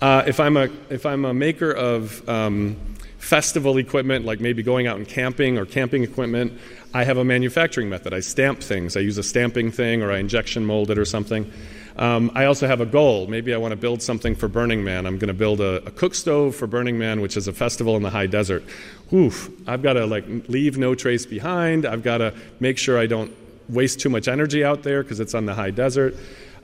Uh, 0.00 0.24
if, 0.26 0.40
I'm 0.40 0.56
a, 0.56 0.70
if 0.88 1.04
I'm 1.04 1.26
a 1.26 1.34
maker 1.34 1.70
of 1.72 2.26
um, 2.26 2.74
festival 3.18 3.76
equipment, 3.76 4.24
like 4.24 4.40
maybe 4.40 4.62
going 4.62 4.86
out 4.86 4.96
and 4.96 5.06
camping 5.06 5.58
or 5.58 5.66
camping 5.66 6.04
equipment, 6.04 6.58
I 6.94 7.04
have 7.04 7.18
a 7.18 7.24
manufacturing 7.24 7.90
method. 7.90 8.14
I 8.14 8.20
stamp 8.20 8.62
things. 8.62 8.96
I 8.96 9.00
use 9.00 9.18
a 9.18 9.22
stamping 9.22 9.72
thing 9.72 10.02
or 10.02 10.10
I 10.10 10.20
injection 10.20 10.64
mold 10.64 10.90
it 10.90 10.96
or 10.96 11.04
something. 11.04 11.52
Um, 11.96 12.30
I 12.34 12.44
also 12.44 12.66
have 12.66 12.80
a 12.80 12.86
goal. 12.86 13.26
Maybe 13.26 13.52
I 13.52 13.56
want 13.56 13.72
to 13.72 13.76
build 13.76 14.02
something 14.02 14.34
for 14.34 14.48
Burning 14.48 14.84
Man. 14.84 15.06
I'm 15.06 15.18
going 15.18 15.28
to 15.28 15.34
build 15.34 15.60
a, 15.60 15.84
a, 15.86 15.90
cook 15.90 16.14
stove 16.14 16.54
for 16.54 16.66
Burning 16.66 16.98
Man, 16.98 17.20
which 17.20 17.36
is 17.36 17.48
a 17.48 17.52
festival 17.52 17.96
in 17.96 18.02
the 18.02 18.10
high 18.10 18.26
desert. 18.26 18.64
Oof, 19.12 19.50
I've 19.68 19.82
got 19.82 19.94
to 19.94 20.06
like 20.06 20.24
leave 20.48 20.78
no 20.78 20.94
trace 20.94 21.26
behind. 21.26 21.84
I've 21.84 22.02
got 22.02 22.18
to 22.18 22.34
make 22.60 22.78
sure 22.78 22.98
I 22.98 23.06
don't 23.06 23.34
waste 23.68 24.00
too 24.00 24.08
much 24.08 24.28
energy 24.28 24.64
out 24.64 24.82
there 24.82 25.02
because 25.02 25.20
it's 25.20 25.34
on 25.34 25.46
the 25.46 25.54
high 25.54 25.70
desert. 25.70 26.14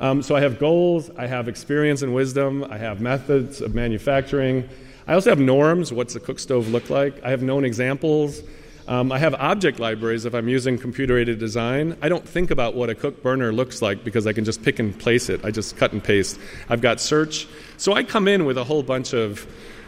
Um, 0.00 0.22
so 0.22 0.36
I 0.36 0.40
have 0.40 0.58
goals, 0.58 1.10
I 1.16 1.26
have 1.26 1.48
experience 1.48 2.02
and 2.02 2.14
wisdom, 2.14 2.64
I 2.64 2.76
have 2.76 3.00
methods 3.00 3.60
of 3.60 3.74
manufacturing. 3.74 4.68
I 5.08 5.14
also 5.14 5.30
have 5.30 5.38
norms. 5.38 5.92
What's 5.92 6.16
a 6.16 6.20
cook 6.20 6.38
stove 6.38 6.68
look 6.68 6.90
like? 6.90 7.22
I 7.22 7.30
have 7.30 7.42
known 7.42 7.64
examples. 7.64 8.42
Um, 8.88 9.10
I 9.10 9.18
have 9.18 9.34
object 9.34 9.80
libraries 9.80 10.26
if 10.26 10.34
I'm 10.34 10.48
using 10.48 10.78
computer 10.78 11.18
aided 11.18 11.40
design. 11.40 11.96
I 12.02 12.08
don't 12.08 12.26
think 12.26 12.52
about 12.52 12.76
what 12.76 12.88
a 12.88 12.94
cook 12.94 13.20
burner 13.20 13.52
looks 13.52 13.82
like 13.82 14.04
because 14.04 14.28
I 14.28 14.32
can 14.32 14.44
just 14.44 14.62
pick 14.62 14.78
and 14.78 14.96
place 14.96 15.28
it. 15.28 15.44
I 15.44 15.50
just 15.50 15.76
cut 15.76 15.92
and 15.92 16.02
paste. 16.02 16.38
I've 16.68 16.80
got 16.80 17.00
search. 17.00 17.48
So 17.78 17.94
I 17.94 18.04
come 18.04 18.28
in 18.28 18.44
with 18.44 18.56
a 18.56 18.64
whole 18.64 18.84
bunch 18.84 19.12
of 19.12 19.44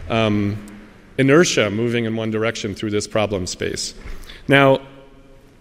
um, 0.09 0.57
inertia 1.17 1.71
moving 1.71 2.07
in 2.07 2.17
one 2.17 2.33
direction 2.33 2.75
through 2.75 2.91
this 2.91 3.07
problem 3.07 3.47
space. 3.47 3.95
Now, 4.49 4.81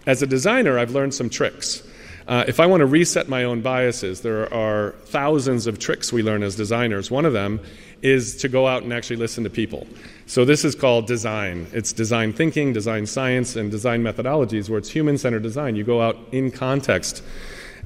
as 0.06 0.20
a 0.20 0.26
designer, 0.26 0.78
I've 0.78 0.90
learned 0.90 1.14
some 1.14 1.30
tricks. 1.30 1.82
Uh, 2.28 2.44
if 2.46 2.60
I 2.60 2.66
want 2.66 2.82
to 2.82 2.86
reset 2.86 3.26
my 3.26 3.44
own 3.44 3.62
biases, 3.62 4.20
there 4.20 4.52
are 4.52 4.92
thousands 5.06 5.66
of 5.66 5.78
tricks 5.78 6.12
we 6.12 6.22
learn 6.22 6.42
as 6.42 6.56
designers. 6.56 7.10
One 7.10 7.24
of 7.24 7.32
them 7.32 7.58
is 8.02 8.36
to 8.36 8.48
go 8.48 8.66
out 8.66 8.82
and 8.82 8.92
actually 8.92 9.16
listen 9.16 9.44
to 9.44 9.50
people. 9.50 9.86
So 10.26 10.44
this 10.44 10.62
is 10.62 10.74
called 10.74 11.06
design. 11.06 11.66
It's 11.72 11.92
design 11.94 12.34
thinking, 12.34 12.74
design 12.74 13.06
science, 13.06 13.56
and 13.56 13.70
design 13.70 14.02
methodologies 14.02 14.68
where 14.68 14.78
it's 14.78 14.90
human-centered 14.90 15.42
design. 15.42 15.74
You 15.74 15.84
go 15.84 16.02
out 16.02 16.18
in 16.30 16.50
context 16.50 17.24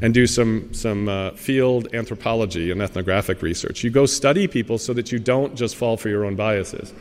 and 0.01 0.13
do 0.13 0.27
some, 0.27 0.75
some 0.75 1.09
uh, 1.09 1.31
field 1.31 1.95
anthropology 1.95 2.73
and 2.73 2.83
ethnographic 2.83 3.43
research. 3.43 3.85
You 3.85 3.91
go 3.91 4.07
study 4.07 4.49
people 4.49 4.77
so 4.77 4.93
that 4.93 5.13
you 5.13 5.21
don't 5.21 5.55
just 5.55 5.77
fall 5.77 5.97
for 5.97 6.09
your 6.09 6.25
own 6.25 6.35
biases. 6.35 6.93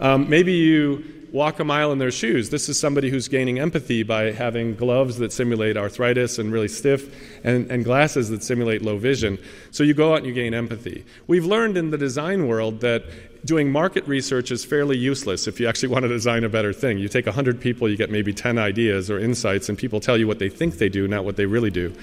Um, 0.00 0.30
maybe 0.30 0.52
you 0.52 1.04
walk 1.36 1.60
a 1.60 1.64
mile 1.64 1.92
in 1.92 1.98
their 1.98 2.10
shoes. 2.10 2.48
This 2.48 2.68
is 2.70 2.80
somebody 2.80 3.10
who's 3.10 3.28
gaining 3.28 3.58
empathy 3.58 4.02
by 4.02 4.32
having 4.32 4.74
gloves 4.74 5.18
that 5.18 5.32
simulate 5.32 5.76
arthritis 5.76 6.38
and 6.38 6.50
really 6.50 6.66
stiff, 6.66 7.14
and, 7.44 7.70
and 7.70 7.84
glasses 7.84 8.30
that 8.30 8.42
simulate 8.42 8.80
low 8.80 8.96
vision. 8.96 9.38
So 9.70 9.84
you 9.84 9.92
go 9.92 10.12
out 10.12 10.18
and 10.18 10.26
you 10.26 10.32
gain 10.32 10.54
empathy. 10.54 11.04
We've 11.26 11.44
learned 11.44 11.76
in 11.76 11.90
the 11.90 11.98
design 11.98 12.48
world 12.48 12.80
that 12.80 13.04
doing 13.44 13.70
market 13.70 14.08
research 14.08 14.50
is 14.50 14.64
fairly 14.64 14.96
useless 14.96 15.46
if 15.46 15.60
you 15.60 15.68
actually 15.68 15.88
want 15.94 16.04
to 16.04 16.08
design 16.08 16.42
a 16.42 16.48
better 16.48 16.72
thing. 16.72 16.98
You 16.98 17.08
take 17.08 17.26
100 17.26 17.60
people, 17.60 17.86
you 17.86 17.98
get 17.98 18.10
maybe 18.10 18.32
10 18.32 18.56
ideas 18.56 19.10
or 19.10 19.18
insights, 19.18 19.68
and 19.68 19.76
people 19.76 20.00
tell 20.00 20.16
you 20.16 20.26
what 20.26 20.38
they 20.38 20.48
think 20.48 20.78
they 20.78 20.88
do, 20.88 21.06
not 21.06 21.26
what 21.26 21.36
they 21.36 21.44
really 21.44 21.70
do. 21.70 21.94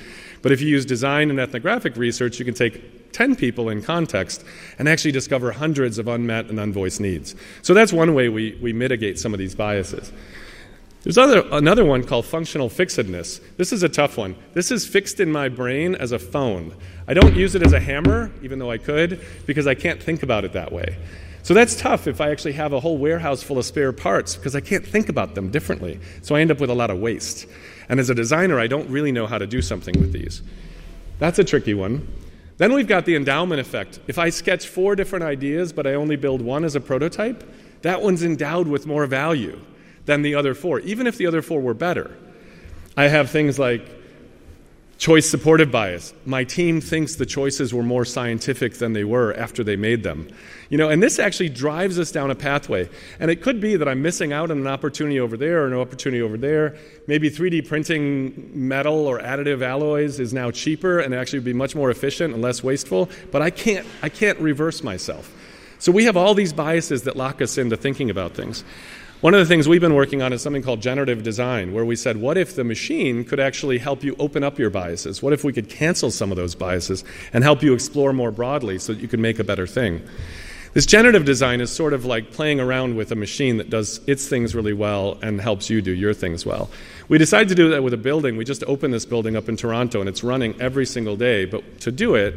But 0.44 0.52
if 0.52 0.62
you 0.62 0.68
use 0.68 0.86
design 0.86 1.32
and 1.32 1.40
ethnographic 1.40 1.96
research, 1.96 2.38
you 2.38 2.46
can 2.46 2.54
take 2.54 3.12
10 3.14 3.36
people 3.36 3.70
in 3.70 3.82
context 3.82 4.44
and 4.78 4.88
actually 4.90 5.14
discover 5.14 5.52
hundreds 5.52 5.98
of 5.98 6.08
unmet 6.08 6.48
and 6.50 6.60
unvoiced 6.60 7.00
needs. 7.00 7.34
So 7.62 7.74
that's 7.74 7.94
one 7.94 8.14
way 8.14 8.30
we, 8.30 8.60
we 8.62 8.74
mitigate 8.74 9.18
some 9.18 9.34
of 9.34 9.40
these 9.40 9.56
biases. 9.56 10.12
There's 11.04 11.18
other, 11.18 11.44
another 11.52 11.86
one 11.86 12.04
called 12.04 12.26
functional 12.26 12.70
fixedness. 12.70 13.42
This 13.58 13.74
is 13.74 13.84
a 13.84 13.90
tough 13.90 14.18
one. 14.18 14.36
This 14.54 14.72
is 14.72 14.88
fixed 14.88 15.20
in 15.20 15.32
my 15.32 15.50
brain 15.50 15.96
as 15.96 16.12
a 16.12 16.20
phone. 16.20 16.76
I 17.08 17.14
don't 17.14 17.36
use 17.36 17.56
it 17.56 17.62
as 17.62 17.74
a 17.74 17.80
hammer, 17.80 18.32
even 18.42 18.60
though 18.60 18.72
I 18.72 18.78
could, 18.78 19.22
because 19.46 19.68
I 19.68 19.76
can't 19.76 20.02
think 20.02 20.24
about 20.24 20.46
it 20.46 20.54
that 20.54 20.72
way. 20.72 20.98
So 21.44 21.54
that's 21.54 21.76
tough 21.76 22.08
if 22.08 22.22
I 22.22 22.32
actually 22.32 22.54
have 22.54 22.72
a 22.72 22.80
whole 22.80 22.98
warehouse 22.98 23.44
full 23.44 23.58
of 23.58 23.66
spare 23.66 23.92
parts 23.92 24.38
because 24.38 24.56
I 24.56 24.62
can't 24.62 24.86
think 24.86 25.10
about 25.10 25.36
them 25.36 25.50
differently. 25.50 26.00
So 26.22 26.36
I 26.36 26.42
end 26.42 26.52
up 26.52 26.62
with 26.62 26.70
a 26.70 26.74
lot 26.74 26.90
of 26.90 27.00
waste. 27.00 27.48
And 27.90 28.00
as 28.00 28.10
a 28.10 28.16
designer, 28.16 28.60
I 28.60 28.68
don't 28.68 28.90
really 28.90 29.12
know 29.12 29.28
how 29.28 29.38
to 29.38 29.48
do 29.48 29.62
something 29.62 30.00
with 30.00 30.14
these. 30.14 30.42
That's 31.20 31.40
a 31.40 31.44
tricky 31.44 31.74
one. 31.74 32.08
Then 32.58 32.74
we've 32.74 32.88
got 32.88 33.06
the 33.06 33.16
endowment 33.16 33.60
effect. 33.60 34.00
If 34.08 34.18
I 34.18 34.30
sketch 34.30 34.68
four 34.68 34.96
different 34.96 35.26
ideas, 35.26 35.74
but 35.74 35.88
I 35.88 35.96
only 35.96 36.16
build 36.16 36.42
one 36.42 36.64
as 36.64 36.76
a 36.76 36.80
prototype, 36.80 37.44
that 37.82 38.02
one's 38.02 38.24
endowed 38.24 38.68
with 38.68 38.86
more 38.86 39.06
value 39.06 39.60
than 40.06 40.22
the 40.22 40.36
other 40.36 40.54
four, 40.54 40.80
even 40.82 41.08
if 41.08 41.18
the 41.18 41.28
other 41.28 41.42
four 41.42 41.62
were 41.62 41.74
better. 41.74 42.16
I 42.96 43.08
have 43.08 43.30
things 43.30 43.58
like 43.58 43.86
Choice 45.04 45.30
supportive 45.30 45.70
bias. 45.70 46.14
My 46.26 46.46
team 46.46 46.80
thinks 46.80 47.16
the 47.16 47.26
choices 47.26 47.74
were 47.74 47.84
more 47.84 48.06
scientific 48.06 48.76
than 48.76 48.94
they 48.94 49.04
were 49.04 49.34
after 49.34 49.62
they 49.62 49.76
made 49.76 50.02
them. 50.02 50.30
You 50.70 50.78
know, 50.78 50.88
and 50.88 51.04
this 51.04 51.20
actually 51.20 51.50
drives 51.50 52.00
us 52.00 52.10
down 52.10 52.32
a 52.32 52.36
pathway. 52.36 52.88
And 53.20 53.30
it 53.30 53.42
could 53.42 53.60
be 53.60 53.76
that 53.76 53.86
I'm 53.86 54.02
missing 54.02 54.32
out 54.32 54.50
on 54.50 54.60
an 54.60 54.68
opportunity 54.68 55.20
over 55.20 55.36
there 55.36 55.64
or 55.64 55.68
an 55.68 55.74
opportunity 55.74 56.22
over 56.22 56.38
there. 56.38 56.78
Maybe 57.06 57.30
3D 57.30 57.68
printing 57.68 58.50
metal 58.54 59.06
or 59.06 59.20
additive 59.20 59.62
alloys 59.62 60.22
is 60.22 60.34
now 60.34 60.52
cheaper 60.52 61.02
and 61.02 61.14
actually 61.14 61.42
be 61.42 61.52
much 61.52 61.76
more 61.76 61.92
efficient 61.92 62.34
and 62.34 62.42
less 62.42 62.64
wasteful, 62.64 63.10
but 63.30 63.42
I 63.42 63.50
can't 63.50 63.86
I 64.02 64.08
can't 64.08 64.40
reverse 64.40 64.84
myself. 64.84 65.30
So 65.80 65.92
we 65.92 66.06
have 66.06 66.16
all 66.16 66.34
these 66.34 66.54
biases 66.54 67.04
that 67.04 67.18
lock 67.18 67.42
us 67.42 67.58
into 67.58 67.76
thinking 67.76 68.10
about 68.10 68.36
things. 68.36 68.64
One 69.24 69.34
of 69.34 69.40
the 69.40 69.46
things 69.46 69.70
we've 69.70 69.80
been 69.80 69.94
working 69.96 70.22
on 70.22 70.34
is 70.34 70.42
something 70.42 70.62
called 70.62 70.82
generative 70.82 71.24
design, 71.24 71.72
where 71.72 71.86
we 71.86 71.96
said, 71.96 72.18
what 72.18 72.38
if 72.38 72.58
the 72.58 72.66
machine 72.66 73.24
could 73.24 73.40
actually 73.40 73.78
help 73.78 74.04
you 74.04 74.18
open 74.20 74.44
up 74.44 74.60
your 74.60 74.70
biases? 74.70 75.24
What 75.24 75.32
if 75.32 75.46
we 75.46 75.54
could 75.54 75.70
cancel 75.70 76.12
some 76.12 76.30
of 76.30 76.36
those 76.36 76.56
biases 76.56 77.06
and 77.32 77.42
help 77.42 77.64
you 77.64 77.74
explore 77.74 78.12
more 78.12 78.32
broadly 78.32 78.80
so 78.80 78.94
that 78.94 79.02
you 79.02 79.08
can 79.08 79.22
make 79.22 79.40
a 79.40 79.46
better 79.46 79.66
thing? 79.66 80.02
This 80.74 80.86
generative 80.86 81.24
design 81.24 81.62
is 81.62 81.72
sort 81.72 81.94
of 81.94 82.04
like 82.04 82.34
playing 82.34 82.60
around 82.60 82.98
with 82.98 83.14
a 83.14 83.16
machine 83.16 83.56
that 83.60 83.70
does 83.70 84.02
its 84.08 84.28
things 84.28 84.56
really 84.56 84.74
well 84.74 85.18
and 85.22 85.40
helps 85.40 85.70
you 85.70 85.82
do 85.82 85.94
your 85.94 86.14
things 86.14 86.46
well. 86.46 86.70
We 87.08 87.18
decided 87.18 87.48
to 87.48 87.56
do 87.56 87.70
that 87.70 87.82
with 87.82 87.94
a 87.94 87.98
building. 87.98 88.36
We 88.36 88.44
just 88.44 88.66
opened 88.66 88.94
this 88.94 89.06
building 89.06 89.38
up 89.38 89.48
in 89.48 89.56
Toronto 89.56 90.02
and 90.02 90.10
it's 90.10 90.22
running 90.22 90.60
every 90.60 90.86
single 90.86 91.16
day. 91.16 91.46
But 91.46 91.80
to 91.80 91.94
do 91.94 92.16
it, 92.16 92.36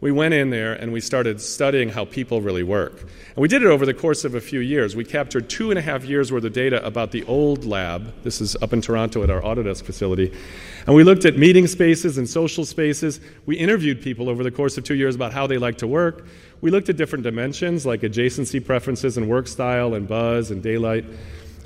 we 0.00 0.12
went 0.12 0.34
in 0.34 0.50
there 0.50 0.74
and 0.74 0.92
we 0.92 1.00
started 1.00 1.40
studying 1.40 1.88
how 1.88 2.04
people 2.04 2.40
really 2.42 2.62
work. 2.62 3.00
And 3.00 3.36
we 3.36 3.48
did 3.48 3.62
it 3.62 3.68
over 3.68 3.86
the 3.86 3.94
course 3.94 4.24
of 4.24 4.34
a 4.34 4.40
few 4.40 4.60
years. 4.60 4.94
We 4.94 5.04
captured 5.04 5.48
two 5.48 5.70
and 5.70 5.78
a 5.78 5.82
half 5.82 6.04
years 6.04 6.30
worth 6.30 6.44
of 6.44 6.52
data 6.52 6.84
about 6.84 7.12
the 7.12 7.24
old 7.24 7.64
lab. 7.64 8.12
This 8.22 8.40
is 8.40 8.56
up 8.56 8.72
in 8.72 8.82
Toronto 8.82 9.22
at 9.22 9.30
our 9.30 9.40
Autodesk 9.40 9.84
facility. 9.84 10.32
And 10.86 10.94
we 10.94 11.02
looked 11.02 11.24
at 11.24 11.38
meeting 11.38 11.66
spaces 11.66 12.18
and 12.18 12.28
social 12.28 12.64
spaces. 12.64 13.20
We 13.46 13.56
interviewed 13.56 14.02
people 14.02 14.28
over 14.28 14.44
the 14.44 14.50
course 14.50 14.76
of 14.76 14.84
two 14.84 14.94
years 14.94 15.14
about 15.14 15.32
how 15.32 15.46
they 15.46 15.58
like 15.58 15.78
to 15.78 15.86
work. 15.86 16.26
We 16.60 16.70
looked 16.70 16.88
at 16.88 16.96
different 16.96 17.24
dimensions 17.24 17.86
like 17.86 18.02
adjacency 18.02 18.64
preferences 18.64 19.16
and 19.16 19.28
work 19.28 19.48
style 19.48 19.94
and 19.94 20.06
buzz 20.06 20.50
and 20.50 20.62
daylight. 20.62 21.06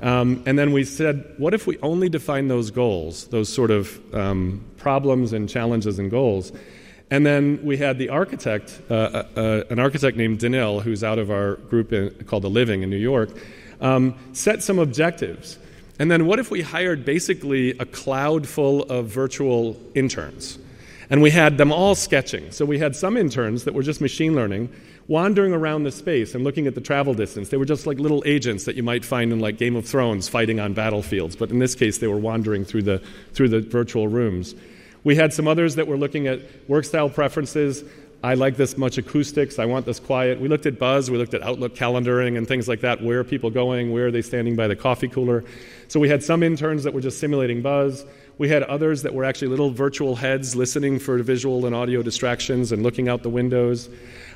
Um, 0.01 0.41
and 0.45 0.57
then 0.57 0.71
we 0.71 0.83
said, 0.83 1.33
what 1.37 1.53
if 1.53 1.67
we 1.67 1.77
only 1.79 2.09
define 2.09 2.47
those 2.47 2.71
goals, 2.71 3.27
those 3.27 3.49
sort 3.49 3.71
of 3.71 3.99
um, 4.15 4.65
problems 4.77 5.31
and 5.33 5.47
challenges 5.47 5.99
and 5.99 6.09
goals? 6.09 6.51
And 7.11 7.25
then 7.25 7.59
we 7.61 7.75
had 7.75 7.97
the 7.97 8.07
architect, 8.07 8.81
uh, 8.89 8.93
uh, 8.93 9.25
uh, 9.35 9.63
an 9.69 9.79
architect 9.79 10.15
named 10.15 10.39
Danil, 10.39 10.81
who's 10.81 11.03
out 11.03 11.19
of 11.19 11.29
our 11.29 11.55
group 11.55 11.91
in, 11.91 12.09
called 12.25 12.43
The 12.43 12.49
Living 12.49 12.83
in 12.83 12.89
New 12.89 12.95
York, 12.95 13.29
um, 13.81 14.15
set 14.31 14.63
some 14.63 14.79
objectives. 14.79 15.59
And 15.99 16.09
then 16.09 16.25
what 16.25 16.39
if 16.39 16.49
we 16.49 16.61
hired 16.61 17.03
basically 17.03 17.71
a 17.77 17.85
cloud 17.85 18.47
full 18.47 18.83
of 18.83 19.07
virtual 19.07 19.77
interns? 19.93 20.57
And 21.09 21.21
we 21.21 21.31
had 21.31 21.57
them 21.57 21.73
all 21.73 21.95
sketching. 21.95 22.49
So 22.51 22.63
we 22.63 22.79
had 22.79 22.95
some 22.95 23.17
interns 23.17 23.65
that 23.65 23.73
were 23.73 23.83
just 23.83 23.99
machine 23.99 24.33
learning, 24.33 24.69
wandering 25.09 25.51
around 25.51 25.83
the 25.83 25.91
space 25.91 26.33
and 26.33 26.45
looking 26.45 26.65
at 26.65 26.75
the 26.75 26.81
travel 26.81 27.13
distance. 27.13 27.49
They 27.49 27.57
were 27.57 27.65
just 27.65 27.85
like 27.85 27.99
little 27.99 28.23
agents 28.25 28.63
that 28.63 28.77
you 28.77 28.83
might 28.83 29.03
find 29.03 29.33
in 29.33 29.41
like 29.41 29.57
Game 29.57 29.75
of 29.75 29.85
Thrones 29.85 30.29
fighting 30.29 30.61
on 30.61 30.73
battlefields. 30.73 31.35
But 31.35 31.49
in 31.49 31.59
this 31.59 31.75
case, 31.75 31.97
they 31.97 32.07
were 32.07 32.17
wandering 32.17 32.63
through 32.63 32.83
the, 32.83 32.99
through 33.33 33.49
the 33.49 33.59
virtual 33.59 34.07
rooms. 34.07 34.55
We 35.03 35.15
had 35.15 35.33
some 35.33 35.47
others 35.47 35.75
that 35.75 35.87
were 35.87 35.97
looking 35.97 36.27
at 36.27 36.39
work 36.67 36.85
style 36.85 37.09
preferences. 37.09 37.83
I 38.23 38.35
like 38.35 38.55
this 38.55 38.77
much 38.77 38.99
acoustics. 38.99 39.57
I 39.57 39.65
want 39.65 39.87
this 39.87 39.99
quiet. 39.99 40.39
We 40.39 40.47
looked 40.47 40.67
at 40.67 40.77
buzz. 40.77 41.09
We 41.09 41.17
looked 41.17 41.33
at 41.33 41.41
Outlook 41.41 41.73
calendaring 41.73 42.37
and 42.37 42.47
things 42.47 42.67
like 42.67 42.81
that. 42.81 43.01
Where 43.01 43.19
are 43.19 43.23
people 43.23 43.49
going? 43.49 43.91
Where 43.91 44.07
are 44.07 44.11
they 44.11 44.21
standing 44.21 44.55
by 44.55 44.67
the 44.67 44.75
coffee 44.75 45.07
cooler? 45.07 45.43
So 45.87 45.99
we 45.99 46.07
had 46.07 46.23
some 46.23 46.43
interns 46.43 46.83
that 46.83 46.93
were 46.93 47.01
just 47.01 47.19
simulating 47.19 47.63
buzz. 47.63 48.05
We 48.37 48.47
had 48.47 48.61
others 48.63 49.01
that 49.01 49.13
were 49.13 49.23
actually 49.23 49.47
little 49.47 49.71
virtual 49.71 50.15
heads 50.15 50.55
listening 50.55 50.99
for 50.99 51.17
visual 51.23 51.65
and 51.65 51.75
audio 51.75 52.03
distractions 52.03 52.71
and 52.71 52.83
looking 52.83 53.09
out 53.09 53.23
the 53.23 53.29
windows. 53.29 53.89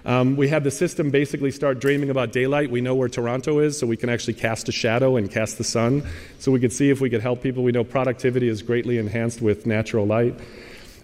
Um, 0.06 0.36
we 0.36 0.48
had 0.48 0.64
the 0.64 0.72
system 0.72 1.10
basically 1.10 1.50
start 1.50 1.80
dreaming 1.80 2.12
about 2.12 2.32
daylight. 2.32 2.70
We 2.70 2.82
know 2.82 2.94
where 2.94 3.10
Toronto 3.10 3.60
is, 3.60 3.78
so 3.78 3.88
we 3.88 3.98
can 3.98 4.10
actually 4.10 4.36
cast 4.36 4.70
a 4.70 4.72
shadow 4.72 5.16
and 5.18 5.32
cast 5.32 5.58
the 5.58 5.64
sun. 5.64 6.04
So 6.38 6.52
we 6.52 6.60
could 6.60 6.74
see 6.74 6.92
if 6.92 7.02
we 7.02 7.10
could 7.10 7.22
help 7.22 7.42
people. 7.42 7.64
We 7.64 7.72
know 7.72 7.84
productivity 7.84 8.48
is 8.48 8.62
greatly 8.62 9.00
enhanced 9.00 9.42
with 9.42 9.66
natural 9.66 10.06
light. 10.06 10.40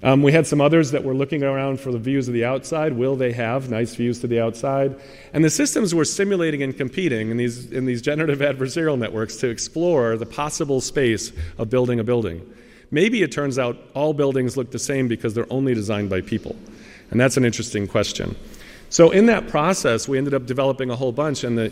Um, 0.03 0.23
we 0.23 0.31
had 0.31 0.47
some 0.47 0.61
others 0.61 0.91
that 0.91 1.03
were 1.03 1.13
looking 1.13 1.43
around 1.43 1.79
for 1.79 1.91
the 1.91 1.99
views 1.99 2.27
of 2.27 2.33
the 2.33 2.45
outside. 2.45 2.93
Will 2.93 3.15
they 3.15 3.33
have 3.33 3.69
nice 3.69 3.93
views 3.95 4.19
to 4.21 4.27
the 4.27 4.39
outside? 4.39 4.99
And 5.33 5.43
the 5.43 5.49
systems 5.49 5.93
were 5.93 6.05
simulating 6.05 6.63
and 6.63 6.75
competing 6.75 7.29
in 7.29 7.37
these, 7.37 7.71
in 7.71 7.85
these 7.85 8.01
generative 8.01 8.39
adversarial 8.39 8.97
networks 8.97 9.37
to 9.37 9.49
explore 9.49 10.17
the 10.17 10.25
possible 10.25 10.81
space 10.81 11.31
of 11.59 11.69
building 11.69 11.99
a 11.99 12.03
building. 12.03 12.47
Maybe 12.89 13.21
it 13.21 13.31
turns 13.31 13.57
out 13.57 13.77
all 13.93 14.13
buildings 14.13 14.57
look 14.57 14.71
the 14.71 14.79
same 14.79 15.07
because 15.07 15.33
they're 15.33 15.51
only 15.51 15.73
designed 15.73 16.09
by 16.09 16.21
people. 16.21 16.55
And 17.11 17.19
that's 17.19 17.37
an 17.37 17.45
interesting 17.45 17.87
question. 17.87 18.35
So, 18.91 19.09
in 19.09 19.27
that 19.27 19.47
process, 19.47 20.09
we 20.09 20.17
ended 20.17 20.33
up 20.33 20.45
developing 20.45 20.89
a 20.89 20.97
whole 20.97 21.13
bunch, 21.13 21.45
and 21.45 21.57
the, 21.57 21.71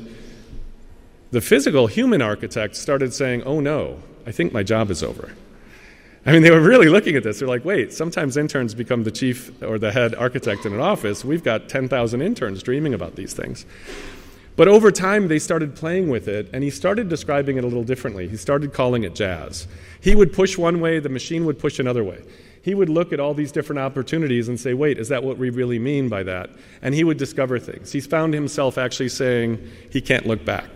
the 1.32 1.42
physical 1.42 1.88
human 1.88 2.22
architect 2.22 2.78
started 2.78 3.14
saying, 3.14 3.44
Oh 3.44 3.60
no, 3.60 4.00
I 4.26 4.32
think 4.32 4.54
my 4.54 4.64
job 4.64 4.90
is 4.90 5.04
over. 5.04 5.34
I 6.26 6.32
mean, 6.32 6.44
they 6.44 6.52
were 6.52 6.62
really 6.62 6.88
looking 6.88 7.18
at 7.18 7.24
this. 7.24 7.40
They're 7.40 7.48
like, 7.48 7.66
wait, 7.66 7.92
sometimes 7.94 8.38
interns 8.38 8.74
become 8.74 9.04
the 9.04 9.12
chief 9.12 9.52
or 9.62 9.80
the 9.80 9.92
head 9.92 10.16
architect 10.16 10.66
in 10.66 10.74
an 10.74 10.80
office. 10.80 11.26
We've 11.26 11.44
got 11.44 11.70
10,000 11.70 12.22
interns 12.22 12.62
dreaming 12.62 12.94
about 12.94 13.16
these 13.16 13.34
things. 13.34 13.66
But 14.56 14.68
over 14.68 14.92
time, 14.92 15.30
they 15.30 15.40
started 15.40 15.76
playing 15.76 16.10
with 16.10 16.28
it, 16.28 16.50
and 16.54 16.64
he 16.64 16.70
started 16.70 17.10
describing 17.10 17.58
it 17.58 17.64
a 17.64 17.68
little 17.68 17.86
differently. 17.86 18.28
He 18.28 18.38
started 18.38 18.74
calling 18.74 19.04
it 19.04 19.16
jazz. 19.16 19.68
He 20.00 20.14
would 20.16 20.34
push 20.34 20.58
one 20.58 20.80
way, 20.82 21.00
the 21.00 21.10
machine 21.10 21.46
would 21.46 21.58
push 21.58 21.80
another 21.80 22.04
way 22.04 22.22
he 22.70 22.76
would 22.76 22.88
look 22.88 23.12
at 23.12 23.20
all 23.20 23.34
these 23.34 23.52
different 23.52 23.80
opportunities 23.80 24.48
and 24.48 24.60
say, 24.60 24.76
wait, 24.76 25.00
is 25.00 25.10
that 25.10 25.24
what 25.24 25.40
we 25.40 25.50
really 25.50 25.80
mean 25.80 26.08
by 26.08 26.22
that? 26.22 26.52
And 26.84 26.94
he 26.94 27.04
would 27.04 27.18
discover 27.18 27.58
things. 27.58 27.92
He's 27.92 28.06
found 28.06 28.32
himself 28.32 28.78
actually 28.78 29.10
saying 29.10 29.68
he 29.90 30.02
can't 30.02 30.28
look 30.28 30.46
back. 30.46 30.70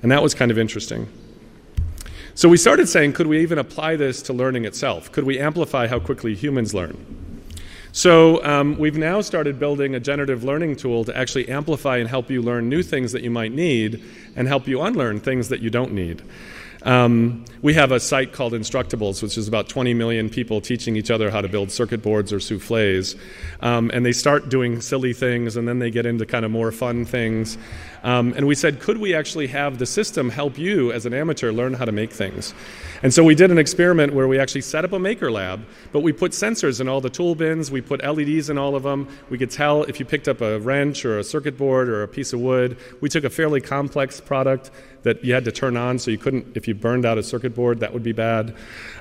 And 0.00 0.12
that 0.12 0.22
was 0.22 0.32
kind 0.32 0.52
of 0.52 0.58
interesting. 0.58 1.08
So 2.36 2.48
we 2.48 2.56
started 2.56 2.88
saying, 2.88 3.14
could 3.14 3.26
we 3.26 3.40
even 3.40 3.58
apply 3.58 3.96
this 3.96 4.22
to 4.22 4.32
learning 4.32 4.64
itself? 4.64 5.10
Could 5.10 5.24
we 5.24 5.40
amplify 5.40 5.88
how 5.88 5.98
quickly 5.98 6.36
humans 6.36 6.72
learn? 6.72 6.96
So 7.90 8.40
um, 8.44 8.78
we've 8.78 8.96
now 8.96 9.20
started 9.20 9.58
building 9.58 9.96
a 9.96 10.00
generative 10.00 10.44
learning 10.44 10.76
tool 10.76 11.02
to 11.02 11.18
actually 11.18 11.48
amplify 11.48 11.96
and 11.96 12.08
help 12.08 12.30
you 12.30 12.42
learn 12.42 12.68
new 12.68 12.84
things 12.84 13.10
that 13.10 13.24
you 13.24 13.30
might 13.30 13.50
need 13.50 14.04
and 14.36 14.46
help 14.46 14.68
you 14.68 14.82
unlearn 14.82 15.18
things 15.18 15.48
that 15.48 15.58
you 15.58 15.70
don't 15.70 15.90
need. 15.90 16.22
Um, 16.84 17.46
we 17.62 17.72
have 17.74 17.92
a 17.92 18.00
site 18.00 18.32
called 18.34 18.52
Instructables, 18.52 19.22
which 19.22 19.38
is 19.38 19.48
about 19.48 19.70
20 19.70 19.94
million 19.94 20.28
people 20.28 20.60
teaching 20.60 20.96
each 20.96 21.10
other 21.10 21.30
how 21.30 21.40
to 21.40 21.48
build 21.48 21.70
circuit 21.70 22.02
boards 22.02 22.30
or 22.30 22.40
souffles. 22.40 23.16
Um, 23.60 23.90
and 23.94 24.04
they 24.04 24.12
start 24.12 24.50
doing 24.50 24.82
silly 24.82 25.14
things, 25.14 25.56
and 25.56 25.66
then 25.66 25.78
they 25.78 25.90
get 25.90 26.04
into 26.04 26.26
kind 26.26 26.44
of 26.44 26.50
more 26.50 26.70
fun 26.72 27.06
things. 27.06 27.56
Um, 28.02 28.34
and 28.36 28.46
we 28.46 28.54
said, 28.54 28.80
could 28.80 28.98
we 28.98 29.14
actually 29.14 29.46
have 29.46 29.78
the 29.78 29.86
system 29.86 30.28
help 30.28 30.58
you 30.58 30.92
as 30.92 31.06
an 31.06 31.14
amateur 31.14 31.52
learn 31.52 31.72
how 31.72 31.86
to 31.86 31.92
make 31.92 32.12
things? 32.12 32.52
And 33.02 33.14
so 33.14 33.24
we 33.24 33.34
did 33.34 33.50
an 33.50 33.56
experiment 33.56 34.12
where 34.12 34.28
we 34.28 34.38
actually 34.38 34.60
set 34.60 34.84
up 34.84 34.92
a 34.92 34.98
maker 34.98 35.32
lab, 35.32 35.64
but 35.90 36.00
we 36.00 36.12
put 36.12 36.32
sensors 36.32 36.82
in 36.82 36.88
all 36.88 37.00
the 37.00 37.08
tool 37.08 37.34
bins, 37.34 37.70
we 37.70 37.80
put 37.80 38.04
LEDs 38.04 38.50
in 38.50 38.58
all 38.58 38.76
of 38.76 38.82
them. 38.82 39.08
We 39.30 39.38
could 39.38 39.50
tell 39.50 39.84
if 39.84 39.98
you 39.98 40.04
picked 40.04 40.28
up 40.28 40.42
a 40.42 40.60
wrench 40.60 41.06
or 41.06 41.18
a 41.18 41.24
circuit 41.24 41.56
board 41.56 41.88
or 41.88 42.02
a 42.02 42.08
piece 42.08 42.34
of 42.34 42.40
wood. 42.40 42.76
We 43.00 43.08
took 43.08 43.24
a 43.24 43.30
fairly 43.30 43.62
complex 43.62 44.20
product 44.20 44.70
that 45.04 45.24
you 45.24 45.32
had 45.32 45.44
to 45.44 45.52
turn 45.52 45.76
on 45.76 45.98
so 45.98 46.10
you 46.10 46.18
couldn't, 46.18 46.56
if 46.56 46.66
you 46.66 46.74
burned 46.74 47.06
out 47.06 47.16
a 47.16 47.22
circuit 47.22 47.54
board, 47.54 47.80
that 47.80 47.92
would 47.92 48.02
be 48.02 48.12
bad. 48.12 48.54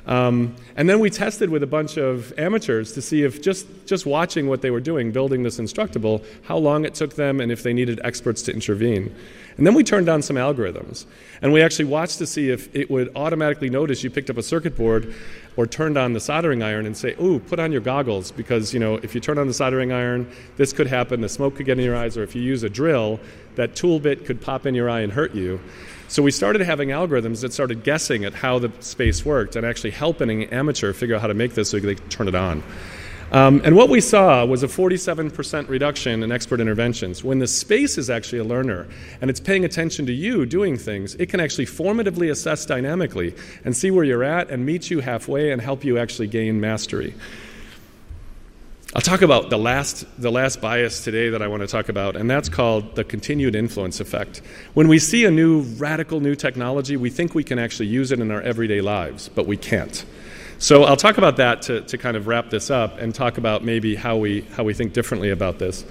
Um, 0.05 0.55
and 0.75 0.87
then 0.87 0.99
we 0.99 1.09
tested 1.09 1.49
with 1.49 1.63
a 1.63 1.67
bunch 1.67 1.97
of 1.97 2.37
amateurs 2.37 2.91
to 2.93 3.01
see 3.01 3.23
if 3.23 3.41
just, 3.41 3.67
just 3.85 4.05
watching 4.05 4.47
what 4.47 4.61
they 4.61 4.69
were 4.69 4.81
doing, 4.81 5.11
building 5.11 5.43
this 5.43 5.59
Instructable, 5.59 6.23
how 6.43 6.57
long 6.57 6.85
it 6.85 6.93
took 6.93 7.15
them 7.15 7.39
and 7.39 7.51
if 7.51 7.63
they 7.63 7.73
needed 7.73 8.01
experts 8.03 8.41
to 8.43 8.53
intervene. 8.53 9.15
And 9.57 9.67
then 9.67 9.75
we 9.75 9.83
turned 9.83 10.09
on 10.09 10.21
some 10.21 10.35
algorithms. 10.35 11.05
And 11.41 11.53
we 11.53 11.61
actually 11.61 11.85
watched 11.85 12.17
to 12.17 12.25
see 12.25 12.49
if 12.49 12.73
it 12.75 12.89
would 12.89 13.11
automatically 13.15 13.69
notice 13.69 14.03
you 14.03 14.09
picked 14.09 14.29
up 14.29 14.37
a 14.37 14.43
circuit 14.43 14.75
board 14.75 15.13
or 15.55 15.67
turned 15.67 15.97
on 15.97 16.13
the 16.13 16.19
soldering 16.19 16.63
iron 16.63 16.85
and 16.85 16.97
say, 16.97 17.15
ooh, 17.21 17.39
put 17.39 17.59
on 17.59 17.71
your 17.71 17.81
goggles 17.81 18.31
because, 18.31 18.73
you 18.73 18.79
know, 18.79 18.95
if 18.95 19.13
you 19.13 19.21
turn 19.21 19.37
on 19.37 19.47
the 19.47 19.53
soldering 19.53 19.91
iron, 19.91 20.29
this 20.57 20.73
could 20.73 20.87
happen, 20.87 21.21
the 21.21 21.29
smoke 21.29 21.55
could 21.55 21.65
get 21.65 21.77
in 21.77 21.85
your 21.85 21.95
eyes, 21.95 22.17
or 22.17 22.23
if 22.23 22.35
you 22.35 22.41
use 22.41 22.63
a 22.63 22.69
drill, 22.69 23.19
that 23.55 23.75
tool 23.75 23.99
bit 23.99 24.25
could 24.25 24.41
pop 24.41 24.65
in 24.65 24.73
your 24.73 24.89
eye 24.89 25.01
and 25.01 25.13
hurt 25.13 25.35
you. 25.35 25.59
So 26.13 26.21
we 26.21 26.29
started 26.29 26.61
having 26.61 26.89
algorithms 26.89 27.41
that 27.41 27.53
started 27.53 27.83
guessing 27.83 28.23
at 28.23 28.35
how 28.35 28.59
the 28.59 28.71
space 28.81 29.25
worked 29.25 29.55
and 29.55 29.65
actually 29.65 29.89
helping 29.89 30.43
an 30.43 30.49
amateur 30.51 30.93
figure 30.93 31.15
out 31.15 31.21
how 31.21 31.27
to 31.27 31.33
make 31.33 31.55
this 31.55 31.71
so 31.71 31.79
they 31.79 31.95
could 31.95 32.11
turn 32.11 32.27
it 32.27 32.35
on. 32.35 32.61
Um, 33.31 33.63
and 33.65 33.75
what 33.75 33.89
we 33.89 33.99
saw 33.99 34.45
was 34.45 34.61
a 34.61 34.67
47% 34.67 35.67
reduction 35.69 36.21
in 36.21 36.31
expert 36.31 36.59
interventions. 36.59 37.23
When 37.23 37.39
the 37.39 37.47
space 37.47 37.97
is 37.97 38.11
actually 38.11 38.37
a 38.37 38.43
learner 38.43 38.87
and 39.21 39.31
it's 39.31 39.39
paying 39.39 39.65
attention 39.65 40.05
to 40.05 40.13
you 40.13 40.45
doing 40.45 40.77
things, 40.77 41.15
it 41.15 41.29
can 41.29 41.39
actually 41.39 41.65
formatively 41.65 42.29
assess 42.29 42.63
dynamically 42.67 43.33
and 43.65 43.75
see 43.75 43.89
where 43.89 44.03
you're 44.03 44.23
at 44.23 44.51
and 44.51 44.67
meet 44.67 44.91
you 44.91 44.99
halfway 44.99 45.51
and 45.51 45.59
help 45.59 45.83
you 45.83 45.97
actually 45.97 46.27
gain 46.27 46.61
mastery. 46.61 47.15
I'll 48.95 49.01
talk 49.01 49.23
about 49.23 49.49
the 49.49 49.57
last, 49.57 50.05
the 50.21 50.31
last 50.31 50.61
bias 50.61 51.03
today 51.03 51.29
that 51.29 51.41
I 51.41 51.47
want 51.47 51.61
to 51.61 51.67
talk 51.67 51.89
about, 51.89 52.15
and 52.15 52.29
that's 52.29 52.47
called 52.47 52.95
the 52.95 53.03
continued 53.03 53.55
influence 53.55 53.99
effect. 53.99 54.43
When 54.75 54.87
we 54.87 54.99
see 54.99 55.25
a 55.25 55.31
new, 55.31 55.61
radical 55.61 56.19
new 56.19 56.35
technology, 56.35 56.95
we 56.95 57.09
think 57.09 57.33
we 57.33 57.43
can 57.43 57.57
actually 57.57 57.87
use 57.87 58.11
it 58.11 58.19
in 58.19 58.29
our 58.29 58.41
everyday 58.43 58.81
lives, 58.81 59.29
but 59.29 59.47
we 59.47 59.57
can't. 59.57 60.05
So 60.59 60.83
I'll 60.83 60.95
talk 60.95 61.17
about 61.17 61.37
that 61.37 61.63
to, 61.63 61.81
to 61.81 61.97
kind 61.97 62.15
of 62.15 62.27
wrap 62.27 62.51
this 62.51 62.69
up 62.69 62.99
and 62.99 63.15
talk 63.15 63.39
about 63.39 63.63
maybe 63.63 63.95
how 63.95 64.15
we, 64.17 64.41
how 64.41 64.63
we 64.63 64.75
think 64.75 64.93
differently 64.93 65.31
about 65.31 65.57
this. 65.57 65.83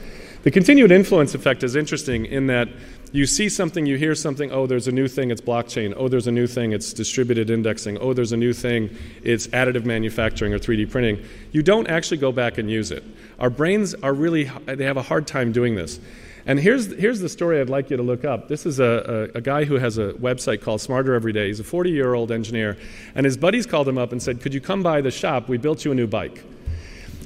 The 0.45 0.53
continued 0.53 0.93
influence 0.93 1.35
effect 1.35 1.65
is 1.65 1.75
interesting 1.75 2.27
in 2.27 2.47
that 2.47 2.69
you 3.13 3.27
see 3.27 3.51
something, 3.51 3.85
you 3.85 3.99
hear 3.99 4.15
something, 4.15 4.51
oh, 4.51 4.67
there's 4.67 4.89
a 4.89 4.93
new 4.93 5.07
thing, 5.07 5.31
it's 5.31 5.41
blockchain. 5.41 5.93
Oh, 5.97 6.09
there's 6.09 6.27
a 6.27 6.33
new 6.33 6.47
thing, 6.47 6.73
it's 6.73 6.95
distributed 6.95 7.51
indexing. 7.51 7.99
Oh, 7.99 8.15
there's 8.15 8.33
a 8.33 8.39
new 8.39 8.55
thing, 8.55 8.97
it's 9.23 9.47
additive 9.49 9.85
manufacturing 9.85 10.55
or 10.55 10.59
3D 10.59 10.91
printing. 10.91 11.23
You 11.53 11.63
don't 11.63 11.89
actually 11.89 12.17
go 12.17 12.33
back 12.33 12.57
and 12.57 12.71
use 12.71 12.91
it. 12.91 13.05
Our 13.39 13.51
brains 13.51 13.95
are 13.95 14.15
really, 14.15 14.45
they 14.65 14.85
have 14.85 14.97
a 14.97 15.03
hard 15.03 15.27
time 15.27 15.53
doing 15.53 15.75
this. 15.75 16.01
And 16.47 16.59
here's, 16.59 16.87
here's 16.87 17.21
the 17.21 17.29
story 17.29 17.61
I'd 17.61 17.69
like 17.69 17.91
you 17.91 17.99
to 17.99 18.03
look 18.03 18.25
up. 18.25 18.49
This 18.49 18.65
is 18.67 18.81
a, 18.81 19.31
a, 19.35 19.39
a 19.39 19.41
guy 19.41 19.65
who 19.65 19.75
has 19.75 19.99
a 19.99 20.15
website 20.15 20.63
called 20.63 20.81
Smarter 20.81 21.15
Every 21.15 21.33
Day. 21.33 21.49
He's 21.49 21.61
a 21.61 21.65
40 21.65 21.91
year 21.91 22.15
old 22.15 22.33
engineer. 22.33 22.77
And 23.15 23.25
his 23.25 23.37
buddies 23.37 23.65
called 23.65 23.87
him 23.87 23.97
up 23.97 24.11
and 24.11 24.21
said, 24.21 24.41
Could 24.41 24.53
you 24.53 24.61
come 24.61 24.83
by 24.83 25.03
the 25.03 25.13
shop? 25.13 25.49
We 25.49 25.57
built 25.59 25.85
you 25.85 25.93
a 25.93 25.95
new 25.95 26.09
bike. 26.09 26.43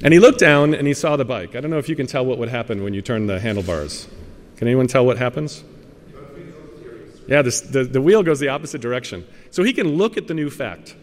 And 0.03 0.13
he 0.13 0.19
looked 0.19 0.39
down 0.39 0.75
and 0.75 0.85
he 0.85 0.93
saw 0.93 1.15
the 1.15 1.25
bike. 1.25 1.55
I 1.55 1.61
don't 1.61 1.71
know 1.71 1.79
if 1.79 1.89
you 1.89 1.95
can 1.95 2.05
tell 2.05 2.25
what 2.25 2.37
would 2.37 2.49
happen 2.49 2.83
when 2.83 2.93
you 2.93 3.01
turn 3.01 3.25
the 3.25 3.39
handlebars. 3.39 4.07
Can 4.57 4.67
anyone 4.67 4.85
tell 4.85 5.03
what 5.03 5.17
happens? 5.17 5.63
Yeah, 7.27 7.41
this, 7.41 7.61
the, 7.61 7.83
the 7.83 8.01
wheel 8.01 8.23
goes 8.23 8.39
the 8.39 8.49
opposite 8.49 8.81
direction. 8.81 9.27
So 9.51 9.63
he 9.63 9.73
can 9.73 9.97
look 9.97 10.17
at 10.17 10.27
the 10.27 10.33
new 10.33 10.49
fact. 10.49 10.95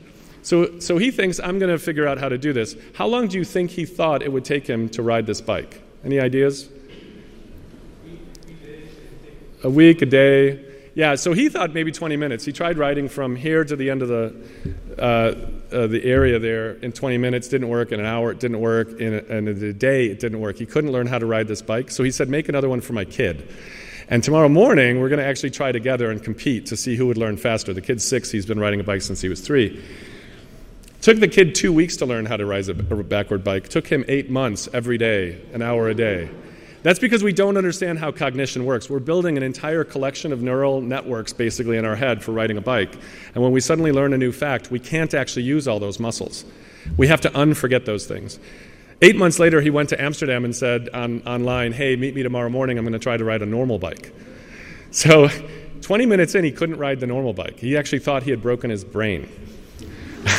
So, 0.42 0.78
so 0.78 0.98
he 0.98 1.10
thinks, 1.10 1.40
I'm 1.40 1.58
going 1.58 1.70
to 1.70 1.78
figure 1.78 2.06
out 2.06 2.18
how 2.18 2.28
to 2.28 2.38
do 2.38 2.52
this. 2.52 2.76
How 2.94 3.06
long 3.06 3.28
do 3.28 3.38
you 3.38 3.44
think 3.44 3.70
he 3.70 3.86
thought 3.86 4.22
it 4.22 4.32
would 4.32 4.44
take 4.44 4.66
him 4.66 4.88
to 4.90 5.02
ride 5.02 5.26
this 5.26 5.40
bike? 5.40 5.80
Any 6.04 6.20
ideas? 6.20 6.68
A 9.62 9.70
week, 9.70 10.02
a 10.02 10.06
day. 10.06 10.62
Yeah, 10.94 11.14
so 11.14 11.32
he 11.32 11.48
thought 11.48 11.72
maybe 11.72 11.90
20 11.90 12.16
minutes. 12.16 12.44
He 12.44 12.52
tried 12.52 12.78
riding 12.78 13.08
from 13.08 13.36
here 13.36 13.64
to 13.64 13.74
the 13.74 13.90
end 13.90 14.02
of 14.02 14.08
the, 14.08 14.36
uh, 14.98 15.74
uh, 15.74 15.86
the 15.86 16.04
area 16.04 16.38
there 16.38 16.72
in 16.72 16.92
20 16.92 17.18
minutes. 17.18 17.48
Didn't 17.48 17.68
work. 17.68 17.90
In 17.90 17.98
an 17.98 18.06
hour, 18.06 18.30
it 18.30 18.38
didn't 18.38 18.60
work. 18.60 19.00
In 19.00 19.14
a, 19.14 19.36
in 19.36 19.48
a 19.48 19.72
day, 19.72 20.06
it 20.06 20.20
didn't 20.20 20.40
work. 20.40 20.58
He 20.58 20.66
couldn't 20.66 20.92
learn 20.92 21.06
how 21.06 21.18
to 21.18 21.26
ride 21.26 21.48
this 21.48 21.62
bike. 21.62 21.90
So 21.90 22.04
he 22.04 22.10
said, 22.10 22.28
make 22.28 22.48
another 22.48 22.68
one 22.68 22.82
for 22.82 22.92
my 22.92 23.04
kid. 23.04 23.48
And 24.08 24.22
tomorrow 24.22 24.48
morning, 24.48 25.00
we're 25.00 25.08
going 25.08 25.18
to 25.20 25.24
actually 25.24 25.50
try 25.50 25.72
together 25.72 26.10
and 26.10 26.22
compete 26.22 26.66
to 26.66 26.76
see 26.76 26.96
who 26.96 27.06
would 27.06 27.16
learn 27.16 27.36
faster. 27.36 27.72
The 27.72 27.80
kid's 27.80 28.04
six, 28.04 28.30
he's 28.30 28.46
been 28.46 28.60
riding 28.60 28.80
a 28.80 28.84
bike 28.84 29.02
since 29.02 29.20
he 29.20 29.28
was 29.28 29.40
three. 29.40 29.82
Took 31.00 31.20
the 31.20 31.28
kid 31.28 31.54
two 31.54 31.72
weeks 31.72 31.96
to 31.98 32.06
learn 32.06 32.26
how 32.26 32.36
to 32.36 32.46
ride 32.46 32.68
a 32.68 32.74
backward 32.74 33.44
bike. 33.44 33.68
Took 33.68 33.86
him 33.86 34.04
eight 34.08 34.30
months 34.30 34.68
every 34.72 34.98
day, 34.98 35.40
an 35.52 35.62
hour 35.62 35.88
a 35.88 35.94
day. 35.94 36.30
That's 36.82 36.98
because 36.98 37.22
we 37.22 37.32
don't 37.32 37.56
understand 37.56 37.98
how 37.98 38.12
cognition 38.12 38.66
works. 38.66 38.90
We're 38.90 38.98
building 38.98 39.38
an 39.38 39.42
entire 39.42 39.84
collection 39.84 40.32
of 40.32 40.42
neural 40.42 40.82
networks 40.82 41.32
basically 41.32 41.78
in 41.78 41.86
our 41.86 41.96
head 41.96 42.22
for 42.22 42.32
riding 42.32 42.58
a 42.58 42.60
bike. 42.60 42.94
And 43.34 43.42
when 43.42 43.52
we 43.52 43.60
suddenly 43.60 43.90
learn 43.90 44.12
a 44.12 44.18
new 44.18 44.32
fact, 44.32 44.70
we 44.70 44.78
can't 44.78 45.14
actually 45.14 45.44
use 45.44 45.66
all 45.66 45.78
those 45.78 45.98
muscles. 45.98 46.44
We 46.98 47.06
have 47.08 47.22
to 47.22 47.30
unforget 47.30 47.86
those 47.86 48.06
things. 48.06 48.38
Eight 49.02 49.16
months 49.16 49.38
later, 49.38 49.60
he 49.60 49.70
went 49.70 49.88
to 49.90 50.00
Amsterdam 50.00 50.44
and 50.44 50.54
said 50.54 50.88
on, 50.90 51.22
online, 51.22 51.72
Hey, 51.72 51.96
meet 51.96 52.14
me 52.14 52.22
tomorrow 52.22 52.48
morning. 52.48 52.78
I'm 52.78 52.84
going 52.84 52.92
to 52.92 52.98
try 52.98 53.16
to 53.16 53.24
ride 53.24 53.42
a 53.42 53.46
normal 53.46 53.78
bike. 53.78 54.12
So 54.90 55.28
20 55.80 56.06
minutes 56.06 56.34
in, 56.34 56.44
he 56.44 56.52
couldn't 56.52 56.78
ride 56.78 57.00
the 57.00 57.06
normal 57.06 57.32
bike. 57.32 57.58
He 57.58 57.76
actually 57.76 57.98
thought 57.98 58.22
he 58.22 58.30
had 58.30 58.40
broken 58.40 58.70
his 58.70 58.84
brain. 58.84 59.28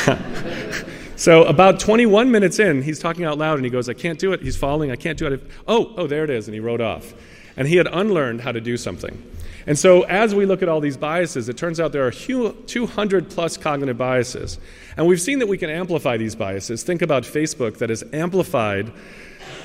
so 1.16 1.44
about 1.44 1.80
21 1.80 2.32
minutes 2.32 2.60
in, 2.60 2.82
he's 2.82 3.00
talking 3.00 3.26
out 3.26 3.38
loud 3.38 3.56
and 3.56 3.66
he 3.66 3.70
goes, 3.70 3.90
I 3.90 3.94
can't 3.94 4.18
do 4.18 4.34
it. 4.34 4.42
He's 4.42 4.58
falling. 4.58 4.92
I 4.92 4.96
can't 4.96 5.18
do 5.18 5.28
it. 5.28 5.44
Oh, 5.68 5.94
oh, 5.98 6.08
there 6.08 6.24
it 6.24 6.30
is. 6.30 6.48
And 6.48 6.54
he 6.54 6.60
rode 6.60 6.82
off. 6.82 7.14
And 7.58 7.68
he 7.68 7.76
had 7.76 7.88
unlearned 7.88 8.42
how 8.42 8.52
to 8.52 8.62
do 8.62 8.78
something. 8.78 9.22
And 9.68 9.78
so, 9.78 10.04
as 10.04 10.36
we 10.36 10.46
look 10.46 10.62
at 10.62 10.70
all 10.70 10.80
these 10.80 10.98
biases, 10.98 11.50
it 11.50 11.58
turns 11.58 11.80
out 11.80 11.92
there 11.92 12.06
are 12.06 12.12
200 12.12 13.30
plus 13.30 13.58
cognitive 13.58 13.98
biases. 13.98 14.60
And 14.96 15.08
we've 15.08 15.22
seen 15.22 15.40
that 15.40 15.48
we 15.48 15.58
can 15.58 15.72
amplify 15.72 16.18
these 16.18 16.36
biases. 16.36 16.84
Think 16.84 17.02
about 17.02 17.24
Facebook 17.24 17.80
that 17.80 17.90
has 17.90 18.04
amplified 18.14 18.92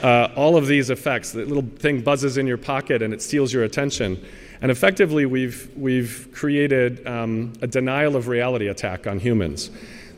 uh, 0.02 0.28
all 0.36 0.56
of 0.56 0.66
these 0.66 0.88
effects. 0.88 1.32
The 1.32 1.44
little 1.44 1.68
thing 1.78 2.00
buzzes 2.00 2.38
in 2.38 2.46
your 2.46 2.56
pocket 2.56 3.02
and 3.02 3.12
it 3.12 3.20
steals 3.20 3.52
your 3.52 3.64
attention. 3.64 4.24
And 4.62 4.70
effectively, 4.70 5.26
we've, 5.26 5.70
we've 5.76 6.28
created 6.32 7.06
um, 7.06 7.52
a 7.60 7.66
denial 7.66 8.16
of 8.16 8.28
reality 8.28 8.68
attack 8.68 9.06
on 9.06 9.18
humans. 9.18 9.70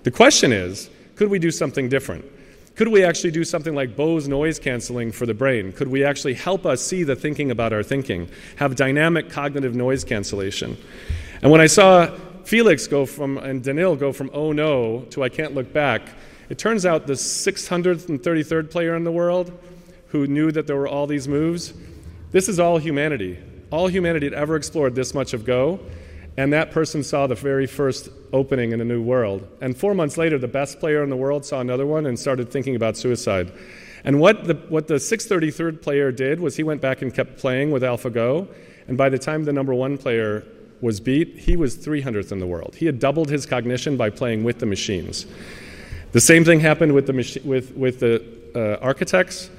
The 0.05 0.11
question 0.11 0.53
is 0.53 0.91
could 1.17 1.29
we 1.29 1.39
do 1.39 1.51
something 1.51 1.89
different? 1.89 2.25
Could 2.75 2.89
we 2.89 3.05
actually 3.05 3.33
do 3.33 3.45
something 3.45 3.75
like 3.75 3.97
Bose 3.97 4.29
noise 4.29 4.59
canceling 4.59 5.13
for 5.13 5.27
the 5.27 5.35
brain? 5.35 5.73
Could 5.73 5.89
we 5.89 6.05
actually 6.05 6.35
help 6.35 6.65
us 6.65 6.81
see 6.81 7.05
the 7.05 7.15
thinking 7.15 7.51
about 7.51 7.73
our 7.73 7.83
thinking? 7.83 8.31
Have 8.57 8.77
dynamic 8.77 9.29
cognitive 9.29 9.75
noise 9.75 10.05
cancellation? 10.05 10.79
And 11.43 11.51
when 11.51 11.61
I 11.61 11.67
saw 11.67 12.07
Felix 12.45 12.87
go 12.87 13.05
from, 13.05 13.37
and 13.39 13.63
Danil 13.63 13.99
go 13.99 14.13
from 14.13 14.31
oh 14.33 14.53
no 14.53 15.03
to 15.11 15.23
I 15.23 15.29
can't 15.29 15.55
look 15.55 15.73
back, 15.73 16.03
it 16.49 16.59
turns 16.59 16.87
out 16.87 17.07
the 17.07 17.13
633rd 17.13 18.71
player 18.71 18.95
in 18.97 19.05
the 19.05 19.13
world 19.13 19.53
who 20.09 20.27
knew 20.27 20.51
that 20.53 20.67
there 20.67 20.77
were 20.77 20.89
all 20.89 21.07
these 21.07 21.29
moves, 21.29 21.73
this 22.31 22.49
is 22.49 22.59
all 22.59 22.79
humanity. 22.79 23.39
All 23.71 23.87
humanity 23.89 24.27
had 24.27 24.35
ever 24.35 24.57
explored 24.57 24.95
this 24.95 25.15
much 25.15 25.35
of 25.35 25.45
Go, 25.45 25.81
and 26.37 26.53
that 26.53 26.71
person 26.71 27.03
saw 27.03 27.27
the 27.27 27.35
very 27.35 27.67
first 27.67 28.09
opening 28.33 28.73
in 28.73 28.81
a 28.81 28.85
new 28.85 29.03
world. 29.03 29.47
And 29.61 29.77
four 29.77 29.95
months 29.95 30.17
later, 30.17 30.39
the 30.39 30.49
best 30.49 30.81
player 30.81 31.03
in 31.03 31.11
the 31.11 31.17
world 31.17 31.45
saw 31.45 31.61
another 31.61 31.87
one 31.87 32.07
and 32.07 32.19
started 32.19 32.51
thinking 32.51 32.75
about 32.75 32.97
suicide. 32.97 33.53
And 34.05 34.19
what 34.19 34.45
the, 34.45 34.55
what 34.69 34.89
the 34.89 34.95
633rd 34.95 35.83
player 35.83 36.11
did 36.11 36.41
was 36.41 36.57
he 36.57 36.63
went 36.63 36.81
back 36.81 37.03
and 37.03 37.15
kept 37.15 37.39
playing 37.39 37.71
with 37.71 37.83
AlphaGo. 37.83 38.49
And 38.89 38.97
by 38.97 39.09
the 39.09 39.19
time 39.19 39.45
the 39.45 39.53
number 39.53 39.75
one 39.75 39.99
player 39.99 40.45
was 40.81 40.99
beat, 41.01 41.39
he 41.39 41.57
was 41.57 41.77
300th 41.77 42.33
in 42.33 42.41
the 42.41 42.47
world. 42.47 42.75
He 42.77 42.87
had 42.87 42.99
doubled 42.99 43.31
his 43.31 43.47
cognition 43.47 43.97
by 43.97 44.11
playing 44.11 44.43
with 44.43 44.59
the 44.59 44.67
machines. 44.67 45.27
The 46.13 46.21
same 46.21 46.45
thing 46.45 46.61
happened 46.61 46.95
with 46.95 47.07
the, 47.07 47.13
machi- 47.13 47.41
with, 47.41 47.77
with 47.77 48.01
the 48.01 48.25
uh, 48.55 48.85
architects. 48.85 49.51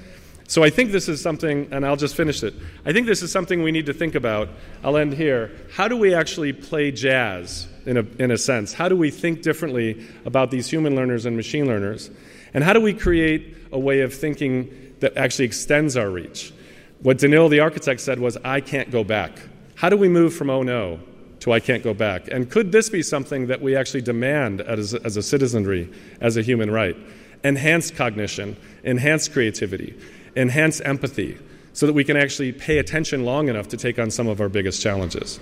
So 0.46 0.62
I 0.62 0.70
think 0.70 0.92
this 0.92 1.08
is 1.08 1.22
something, 1.22 1.68
and 1.70 1.86
I'll 1.86 1.96
just 1.96 2.14
finish 2.14 2.42
it. 2.42 2.54
I 2.84 2.92
think 2.92 3.06
this 3.06 3.22
is 3.22 3.32
something 3.32 3.62
we 3.62 3.72
need 3.72 3.86
to 3.86 3.94
think 3.94 4.14
about. 4.14 4.50
I'll 4.82 4.96
end 4.96 5.14
here. 5.14 5.50
How 5.72 5.88
do 5.88 5.96
we 5.96 6.14
actually 6.14 6.52
play 6.52 6.90
jazz 6.90 7.66
in 7.86 7.96
a, 7.96 8.04
in 8.18 8.30
a 8.30 8.36
sense? 8.38 8.72
How 8.72 8.88
do 8.88 8.96
we 8.96 9.10
think 9.10 9.42
differently 9.42 10.06
about 10.26 10.50
these 10.50 10.68
human 10.68 10.94
learners 10.94 11.24
and 11.24 11.36
machine 11.36 11.66
learners? 11.66 12.10
And 12.52 12.62
how 12.62 12.74
do 12.74 12.80
we 12.80 12.92
create 12.92 13.56
a 13.72 13.78
way 13.78 14.00
of 14.00 14.12
thinking 14.12 14.94
that 15.00 15.16
actually 15.16 15.46
extends 15.46 15.96
our 15.96 16.10
reach? 16.10 16.52
What 17.00 17.18
Danil, 17.18 17.50
the 17.50 17.60
architect, 17.60 18.00
said 18.00 18.18
was, 18.18 18.36
I 18.44 18.60
can't 18.60 18.90
go 18.90 19.02
back. 19.02 19.38
How 19.74 19.88
do 19.88 19.96
we 19.96 20.08
move 20.08 20.34
from 20.34 20.50
oh 20.50 20.62
no 20.62 21.00
to 21.40 21.52
I 21.52 21.60
can't 21.60 21.82
go 21.82 21.92
back? 21.94 22.28
And 22.28 22.50
could 22.50 22.70
this 22.70 22.88
be 22.88 23.02
something 23.02 23.46
that 23.48 23.60
we 23.60 23.76
actually 23.76 24.02
demand 24.02 24.60
as, 24.60 24.94
as 24.94 25.16
a 25.16 25.22
citizenry, 25.22 25.90
as 26.20 26.36
a 26.36 26.42
human 26.42 26.70
right? 26.70 26.96
Enhanced 27.42 27.96
cognition, 27.96 28.56
enhanced 28.84 29.32
creativity, 29.32 29.98
enhanced 30.36 30.82
empathy, 30.84 31.38
so 31.72 31.86
that 31.86 31.92
we 31.92 32.04
can 32.04 32.16
actually 32.16 32.52
pay 32.52 32.78
attention 32.78 33.24
long 33.24 33.48
enough 33.48 33.68
to 33.68 33.76
take 33.76 33.98
on 33.98 34.10
some 34.10 34.28
of 34.28 34.40
our 34.40 34.48
biggest 34.48 34.80
challenges. 34.80 35.40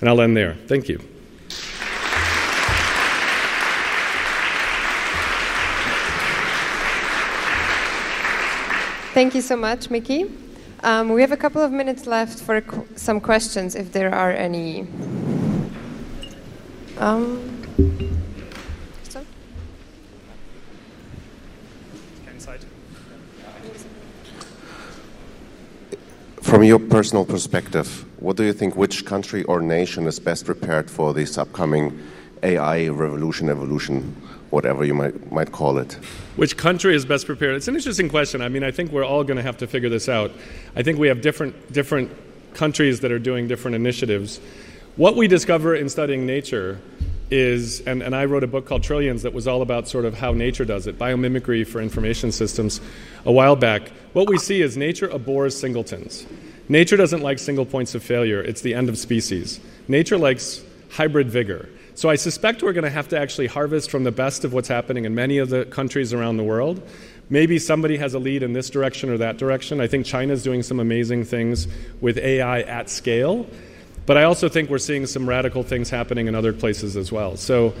And 0.00 0.08
I'll 0.08 0.20
end 0.20 0.36
there. 0.36 0.54
Thank 0.66 0.88
you. 0.88 1.00
Thank 9.14 9.34
you 9.34 9.42
so 9.42 9.56
much, 9.56 9.90
Mickey. 9.90 10.30
Um, 10.82 11.10
we 11.10 11.20
have 11.20 11.32
a 11.32 11.36
couple 11.36 11.60
of 11.62 11.70
minutes 11.70 12.06
left 12.06 12.40
for 12.40 12.60
qu- 12.62 12.88
some 12.96 13.20
questions, 13.20 13.74
if 13.74 13.92
there 13.92 14.12
are 14.12 14.32
any. 14.32 14.86
Um, 16.96 17.51
From 26.52 26.64
your 26.64 26.80
personal 26.80 27.24
perspective, 27.24 28.04
what 28.20 28.36
do 28.36 28.44
you 28.44 28.52
think 28.52 28.76
which 28.76 29.06
country 29.06 29.42
or 29.44 29.62
nation 29.62 30.06
is 30.06 30.20
best 30.20 30.44
prepared 30.44 30.90
for 30.90 31.14
this 31.14 31.38
upcoming 31.38 31.98
AI 32.42 32.88
revolution, 32.88 33.48
evolution, 33.48 34.14
whatever 34.50 34.84
you 34.84 34.92
might, 34.92 35.32
might 35.32 35.50
call 35.50 35.78
it? 35.78 35.94
Which 36.36 36.58
country 36.58 36.94
is 36.94 37.06
best 37.06 37.24
prepared? 37.24 37.54
It's 37.54 37.68
an 37.68 37.74
interesting 37.74 38.10
question. 38.10 38.42
I 38.42 38.50
mean, 38.50 38.64
I 38.64 38.70
think 38.70 38.92
we're 38.92 39.02
all 39.02 39.24
going 39.24 39.38
to 39.38 39.42
have 39.42 39.56
to 39.56 39.66
figure 39.66 39.88
this 39.88 40.10
out. 40.10 40.30
I 40.76 40.82
think 40.82 40.98
we 40.98 41.08
have 41.08 41.22
different, 41.22 41.72
different 41.72 42.10
countries 42.52 43.00
that 43.00 43.10
are 43.10 43.18
doing 43.18 43.48
different 43.48 43.74
initiatives. 43.74 44.38
What 44.96 45.16
we 45.16 45.28
discover 45.28 45.74
in 45.74 45.88
studying 45.88 46.26
nature 46.26 46.82
is, 47.32 47.80
and, 47.80 48.02
and 48.02 48.14
I 48.14 48.26
wrote 48.26 48.44
a 48.44 48.46
book 48.46 48.66
called 48.66 48.82
Trillions 48.82 49.22
that 49.22 49.32
was 49.32 49.48
all 49.48 49.62
about 49.62 49.88
sort 49.88 50.04
of 50.04 50.14
how 50.14 50.32
nature 50.32 50.66
does 50.66 50.86
it, 50.86 50.98
biomimicry 50.98 51.66
for 51.66 51.80
information 51.80 52.30
systems, 52.30 52.80
a 53.24 53.32
while 53.32 53.56
back. 53.56 53.88
What 54.12 54.28
we 54.28 54.36
see 54.38 54.60
is 54.60 54.76
nature 54.76 55.08
abhors 55.08 55.58
singletons. 55.58 56.26
Nature 56.68 56.96
doesn't 56.96 57.22
like 57.22 57.38
single 57.38 57.64
points 57.64 57.94
of 57.94 58.02
failure, 58.02 58.40
it's 58.42 58.60
the 58.60 58.74
end 58.74 58.88
of 58.88 58.98
species. 58.98 59.60
Nature 59.88 60.18
likes 60.18 60.62
hybrid 60.90 61.30
vigor. 61.30 61.68
So 61.94 62.10
I 62.10 62.16
suspect 62.16 62.62
we're 62.62 62.72
going 62.74 62.84
to 62.84 62.90
have 62.90 63.08
to 63.08 63.18
actually 63.18 63.46
harvest 63.46 63.90
from 63.90 64.04
the 64.04 64.12
best 64.12 64.44
of 64.44 64.52
what's 64.52 64.68
happening 64.68 65.04
in 65.04 65.14
many 65.14 65.38
of 65.38 65.48
the 65.48 65.64
countries 65.64 66.12
around 66.12 66.36
the 66.36 66.44
world. 66.44 66.86
Maybe 67.30 67.58
somebody 67.58 67.96
has 67.96 68.12
a 68.12 68.18
lead 68.18 68.42
in 68.42 68.52
this 68.52 68.68
direction 68.68 69.08
or 69.08 69.18
that 69.18 69.38
direction. 69.38 69.80
I 69.80 69.86
think 69.86 70.04
China's 70.04 70.42
doing 70.42 70.62
some 70.62 70.80
amazing 70.80 71.24
things 71.24 71.66
with 72.00 72.18
AI 72.18 72.60
at 72.60 72.90
scale. 72.90 73.46
But 74.06 74.16
I 74.16 74.24
also 74.24 74.48
think 74.48 74.68
we're 74.68 74.78
seeing 74.78 75.06
some 75.06 75.28
radical 75.28 75.62
things 75.62 75.90
happening 75.90 76.26
in 76.26 76.34
other 76.34 76.52
places 76.52 76.96
as 76.96 77.12
well. 77.12 77.36
So 77.36 77.74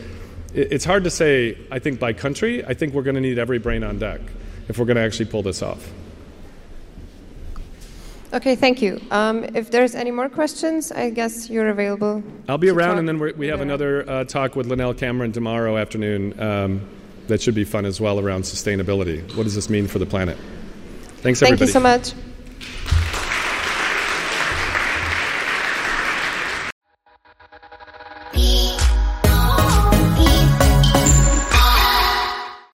it's 0.54 0.84
hard 0.84 1.04
to 1.04 1.10
say, 1.10 1.58
I 1.70 1.78
think, 1.78 1.98
by 1.98 2.12
country. 2.12 2.64
I 2.64 2.74
think 2.74 2.94
we're 2.94 3.02
going 3.02 3.14
to 3.14 3.20
need 3.20 3.38
every 3.38 3.58
brain 3.58 3.82
on 3.82 3.98
deck 3.98 4.20
if 4.68 4.78
we're 4.78 4.84
going 4.84 4.96
to 4.96 5.02
actually 5.02 5.26
pull 5.26 5.42
this 5.42 5.62
off. 5.62 5.90
Okay, 8.32 8.56
thank 8.56 8.80
you. 8.80 8.98
Um, 9.10 9.44
if 9.54 9.70
there's 9.70 9.94
any 9.94 10.10
more 10.10 10.28
questions, 10.28 10.90
I 10.90 11.10
guess 11.10 11.50
you're 11.50 11.68
available. 11.68 12.22
I'll 12.48 12.56
be 12.56 12.70
around, 12.70 12.98
and 12.98 13.06
then 13.06 13.18
we 13.18 13.48
have 13.48 13.60
another 13.60 14.08
uh, 14.08 14.24
talk 14.24 14.56
with 14.56 14.68
Lynelle 14.68 14.96
Cameron 14.96 15.32
tomorrow 15.32 15.76
afternoon. 15.76 16.40
Um, 16.40 16.88
that 17.28 17.42
should 17.42 17.54
be 17.54 17.64
fun 17.64 17.84
as 17.84 18.00
well 18.00 18.18
around 18.18 18.42
sustainability. 18.42 19.20
What 19.36 19.44
does 19.44 19.54
this 19.54 19.68
mean 19.68 19.86
for 19.86 19.98
the 19.98 20.06
planet? 20.06 20.38
Thanks, 21.18 21.42
everybody. 21.42 21.58
Thank 21.58 21.60
you 21.60 21.72
so 21.72 21.80
much. 21.80 22.14